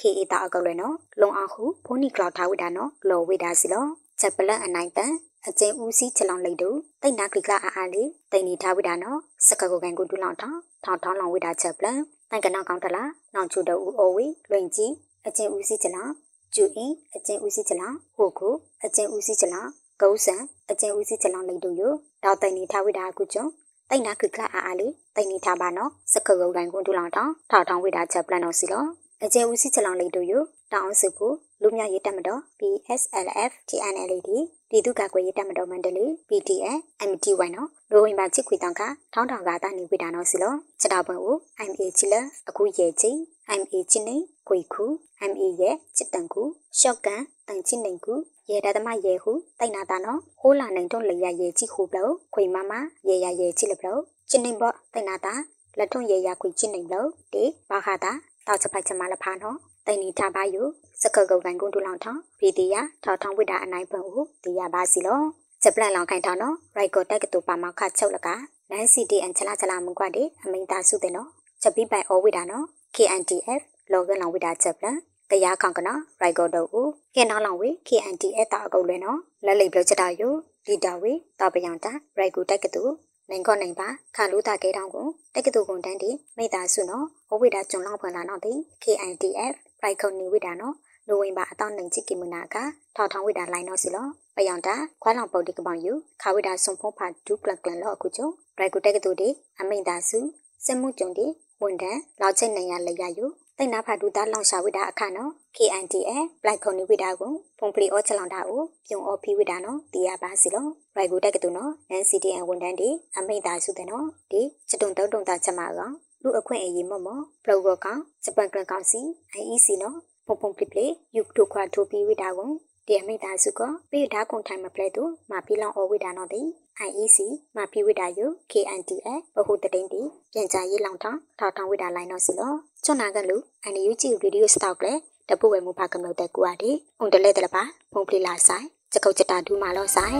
[0.00, 3.86] KNTFD KA တာအကုတ်လွယ်နော်လုံအောင်ဟုဖုန်နီကလောက်ထားဝိတာနော်လော်ဝိတာစီလော
[4.20, 5.12] ချက်ပလက်အနိုင်တန်
[5.48, 11.98] အကျင်းဦးစီးချလောင်လိုက်တို့တိတ်နာကလီကအာအာလေးတိတ်နေထားဝိတာနော်စကကုတ်ကန်ကိုတူလောင်ထောင်းထောင်းထောင်းလောင်ဝိတာချက်ပလန်
[12.30, 14.92] တိုင်ကနောက်ကောင်းတလားနောင်ချူတူဦးအိုဝေလွင်ကြီး
[15.26, 16.12] အကျင်းဦးစီးချလောင်
[16.54, 18.48] ကျူအင်းအကျင်းဦးစီးချလောင်ဟိုခု
[18.84, 19.68] အကျင်းဦးစီးချလောင်
[20.02, 21.82] ကုန်းဆန်အကျင်းဦးစီးချလောင်လိုက်တို့ယ
[22.24, 23.46] တောက်တိတ်နေထားဝိတာအခုကျုံ
[23.90, 28.84] တိတ်နာကလအာအာလေးတိတ်နေထားပါနော်စကကုတ်ကန်ကိုတူလောင်ထောင်းထောင်းထောင်းဝိတာချက်ပလန်နော်စီလော
[29.26, 30.32] အကျဲဦးစီချလောင်လေးတို့ယ
[30.72, 31.32] တောင်စုကို
[31.62, 34.28] လူမျိုးရေးတက်မတော် PSLF TNLD
[34.70, 36.78] ပြည်သူ့ကာကွယ်ရေးတပ်မတော်မန္တလေး PTN
[37.10, 38.82] MTY နော်လိုဝင်ပါချစ်ခွေတောင်က
[39.12, 41.36] ထောင်းထောင်ကတာနေဝိတာနော်စီလောချက်တော်ပုံကို
[41.68, 42.14] MA ချီလ
[42.48, 43.18] အခုရဲ့ချင်း
[43.60, 44.16] MA ချင်းနေ
[44.48, 44.84] ခွေခု
[45.30, 46.42] MA ရဲ့ချစ်တန်ခု
[46.78, 48.14] ရှော့ကန်တန်ချင်းနေခု
[48.50, 52.72] ရေဒသမရေဟုတိုင်နာတာနော်ဟိုးလာနိုင်တော့လေရရေချီခုပလို့ခွေမမ
[53.08, 55.34] ရေရရေချီလပလို့ချင်းနေဘောတိုင်နာတာ
[55.78, 58.12] လက်ထွန်ရေရခွေချင်းနေလို့ဒီဘာခတာ
[58.46, 60.62] တောက်ချပိုက်ချမလဖာနော်တိုင်နီထားပါယူ
[61.02, 65.20] စကကုတ်ကန်ကုန်းတူလောင်ထောင်းဗီဒီယာထောက်ထောင်းဝိတာအနိုင်ပံကိုဒီရပါစီလော
[65.62, 68.28] ချက်ပလန်လောင်ခိုင်ထောင်းနော်ရိုက်ကိုတက်ကတူပါမောက်ခချုပ်လက
[68.70, 71.28] နန်စီတီအန်ချလာချလာမကွာဒီအမိန်တာစုတဲ့နော်
[71.62, 72.64] ချက်ပြီးပိုင်အောဝိတာနော်
[72.96, 74.96] KNTF လောဂန်လောင်ဝိတာချက်ပလန်
[75.30, 80.28] ကရခေါင်ကနော်ရိုက်ကိုတော့ဦးခေနောင်းလောင်ဝေ KNTF တာအကုတ်လဲနော်လက်လိပ်ပြောချက်တာယူ
[80.68, 82.82] လီတာဝေတာပယံတာရိုက်ကိုတက်ကတူ
[83.30, 90.74] နိုင်ခေါနိုင်ပါခါလူတာကဲတောင်းကိုတက်ကတူကုန်တန်းဒီမိသားစုနော်ဟိုဝိတာကျွန်လောက်ဖွင့်လာတော့ဒီ KNTF ရိုက်ခုန်နေဝိတာနော်
[91.08, 92.56] လိုဝင်ပါအတောင်းနိုင်ချစ်ကိမနာက
[92.96, 94.06] ထောက်ထောင်ဝိတာလိုင်းတော့စီလော
[94.36, 99.28] ပယောင်တာခွာလောင်ပုတ်တိကပောင်ယူခါဝိတာဆုံဖုံးဖာဒူကလကလန်လောအခုကျုံရိုက်ကိုတက်ကတူဒီ
[99.60, 100.18] အမိန်သားစု
[100.64, 101.26] စက်မှုကြုံဒီ
[101.62, 103.26] ဝန်တန်လောက်ချိတ်နိုင်ရလက်ရယူ
[103.58, 119.00] တိတ်နာဖာဒူတာလောင်ရှာဝိတာအခနော် KNTF ဘလိုက်ခုန်နေဝိတာကိုဖုန်ပလီအောချလောင်တာကိုပြုံအောဖီဝိတာနော်တီးရပါစီလောရိုက်ကိုတက်ကတူနော် NCTN ဝန်တန်ဒီအမိန်သားစုတဲ့နော်ဒီချတုံတုံတုံတာချက်မှာကောင်လူအခွင့်အရေးမမောပလောကောကောင်ဂျပန်ကလကောင်စီ
[119.40, 120.86] IEC နော်ပုံပုံပလိပလိ
[121.16, 122.50] ယုတ်တုခွာထိုပီဝိတာကို
[122.86, 126.42] ဒီအမိသားစုကပေဒါကွန်ထိုင်မပလက်သူမာပီလောင်အဝိဒါနော်တိ
[126.88, 127.18] IEC
[127.56, 132.52] မာပီဝိဒါယု KNTF ဘဟုတတိန်တီပြန်ချရေးလောင်ထောင်းထောက်ထောင်းဝိဒါလိုင်းနော်စီလော
[132.84, 134.92] ချွန်နာကလူအန်ယူဂျီရေဒီယိုစတောက်လေ
[135.28, 140.16] တပုဝဲမူဖာကမလို့တဲ့ကွာဒီအုံတလဲတလပါဖုန်ပလီလာဆိုင်ချက်ကုတ်ချက်တာဒူမာလောဆိုင်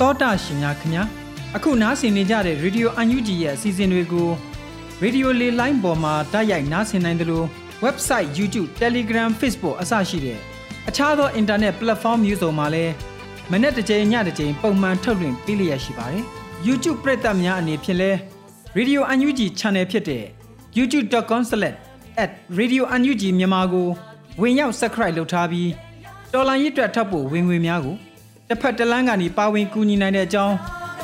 [0.00, 1.21] တောတာရှင်များခင်ဗျာ
[1.56, 4.28] အခုနားဆင်နေကြတဲ့ Radio UNG ရဲ့အစီအစဉ်တွေကို
[5.02, 7.46] Radio လေလိုင်းပေါ်မှာတိုက်ရိုက်နားဆင်နိုင်တယ်လို့
[7.84, 10.38] website YouTube Telegram Facebook အစရှိတဲ့
[10.88, 12.92] အခြားသော internet platform မျိုးစုံမှာလည်း
[13.50, 16.24] မနေ့တစ်ချိန်ညတစ်ချိန်ပုံမှန်ထုတ်လွှင့်ပေးလျက်ရှိပါတယ်
[16.66, 18.10] YouTube ပရိသတ်များအနေဖြင့်လဲ
[18.78, 20.24] Radio UNG Channel ဖြစ်တဲ့
[20.78, 23.88] youtube.com/radiounug မြန်မာကို
[24.40, 25.70] ဝင်ရောက် subscribe လုပ်ထားပြီး
[26.32, 27.96] တော်လိုင်းရစ်တွက်ထပ်ဖို့ဝင်ငွေများကို
[28.48, 30.56] တစ်ဖက်တစ်လမ်းကနေပါဝင်ကူညီနိုင်တဲ့အကြောင်း